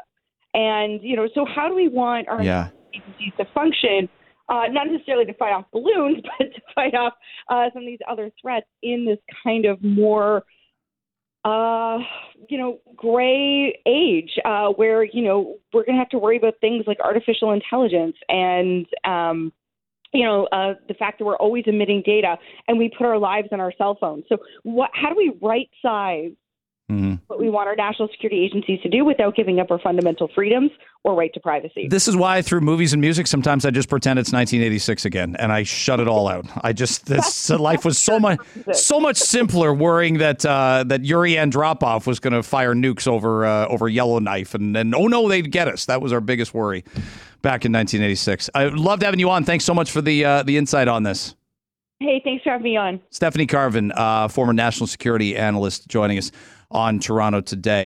And, 0.53 1.01
you 1.01 1.15
know, 1.15 1.29
so 1.33 1.45
how 1.45 1.69
do 1.69 1.73
we 1.73 1.87
want 1.87 2.27
our 2.27 2.43
Yeah. 2.43 2.67
agencies 2.93 3.31
to 3.37 3.45
function? 3.45 4.09
Uh, 4.51 4.67
not 4.69 4.87
necessarily 4.87 5.23
to 5.23 5.33
fight 5.35 5.53
off 5.53 5.63
balloons, 5.71 6.17
but 6.37 6.45
to 6.53 6.61
fight 6.75 6.93
off 6.93 7.13
uh, 7.47 7.69
some 7.73 7.83
of 7.83 7.87
these 7.87 7.99
other 8.09 8.29
threats 8.41 8.67
in 8.83 9.05
this 9.05 9.17
kind 9.43 9.65
of 9.65 9.81
more, 9.81 10.43
uh, 11.45 11.97
you 12.49 12.57
know, 12.57 12.77
gray 12.97 13.79
age 13.87 14.31
uh, 14.43 14.67
where 14.67 15.05
you 15.05 15.23
know 15.23 15.57
we're 15.73 15.85
going 15.85 15.95
to 15.95 15.99
have 15.99 16.09
to 16.09 16.17
worry 16.17 16.35
about 16.35 16.55
things 16.59 16.83
like 16.85 16.99
artificial 16.99 17.51
intelligence 17.51 18.15
and. 18.29 18.85
Um, 19.05 19.53
you 20.13 20.25
know, 20.25 20.43
uh, 20.51 20.73
the 20.89 20.93
fact 20.93 21.19
that 21.19 21.23
we're 21.23 21.37
always 21.37 21.63
emitting 21.67 22.03
data 22.05 22.35
and 22.67 22.77
we 22.77 22.89
put 22.89 23.07
our 23.07 23.17
lives 23.17 23.47
on 23.53 23.61
our 23.61 23.71
cell 23.77 23.97
phones. 23.97 24.25
So, 24.27 24.39
what? 24.63 24.89
How 24.93 25.07
do 25.07 25.15
we 25.15 25.31
right 25.41 25.69
size 25.81 26.31
Mhm. 26.91 27.19
what 27.27 27.39
we 27.39 27.49
want 27.49 27.67
our 27.69 27.75
national 27.75 28.09
security 28.09 28.43
agencies 28.43 28.81
to 28.81 28.89
do 28.89 29.05
without 29.05 29.35
giving 29.35 29.59
up 29.59 29.71
our 29.71 29.79
fundamental 29.79 30.27
freedoms 30.35 30.71
or 31.03 31.15
right 31.15 31.33
to 31.33 31.39
privacy? 31.39 31.87
This 31.87 32.07
is 32.07 32.15
why 32.15 32.41
through 32.41 32.61
movies 32.61 32.91
and 32.91 33.01
music, 33.01 33.27
sometimes 33.27 33.65
I 33.65 33.71
just 33.71 33.87
pretend 33.89 34.19
it's 34.19 34.33
1986 34.33 35.05
again, 35.05 35.35
and 35.39 35.51
I 35.51 35.63
shut 35.63 35.99
it 35.99 36.07
all 36.07 36.27
out. 36.27 36.45
I 36.63 36.73
just 36.73 37.05
this 37.05 37.49
life 37.69 37.85
was 37.85 37.97
so 37.97 38.19
much 38.19 38.39
so 38.73 38.99
much 38.99 39.17
simpler, 39.17 39.73
worrying 39.73 40.17
that 40.17 40.45
uh, 40.45 40.83
that 40.87 41.05
Yuri 41.05 41.33
Andropov 41.33 42.05
was 42.05 42.19
going 42.19 42.33
to 42.33 42.43
fire 42.43 42.75
nukes 42.75 43.07
over 43.07 43.45
uh, 43.45 43.67
over 43.67 43.87
Yellowknife, 43.87 44.53
and 44.53 44.75
then 44.75 44.93
oh 44.93 45.07
no, 45.07 45.29
they'd 45.29 45.51
get 45.51 45.67
us. 45.67 45.85
That 45.85 46.01
was 46.01 46.11
our 46.11 46.21
biggest 46.21 46.53
worry 46.53 46.83
back 47.41 47.65
in 47.65 47.71
1986. 47.71 48.49
I 48.53 48.65
loved 48.65 49.01
having 49.03 49.19
you 49.19 49.29
on. 49.29 49.43
Thanks 49.45 49.63
so 49.65 49.73
much 49.73 49.91
for 49.91 50.01
the 50.01 50.25
uh, 50.25 50.43
the 50.43 50.57
insight 50.57 50.87
on 50.87 51.03
this. 51.03 51.35
Hey, 51.99 52.19
thanks 52.23 52.43
for 52.43 52.49
having 52.49 52.63
me 52.63 52.77
on. 52.77 52.99
Stephanie 53.11 53.45
Carvin, 53.45 53.91
uh, 53.91 54.27
former 54.27 54.53
national 54.53 54.87
security 54.87 55.37
analyst, 55.37 55.87
joining 55.87 56.17
us 56.17 56.31
on 56.71 56.99
Toronto 56.99 57.41
today. 57.41 57.85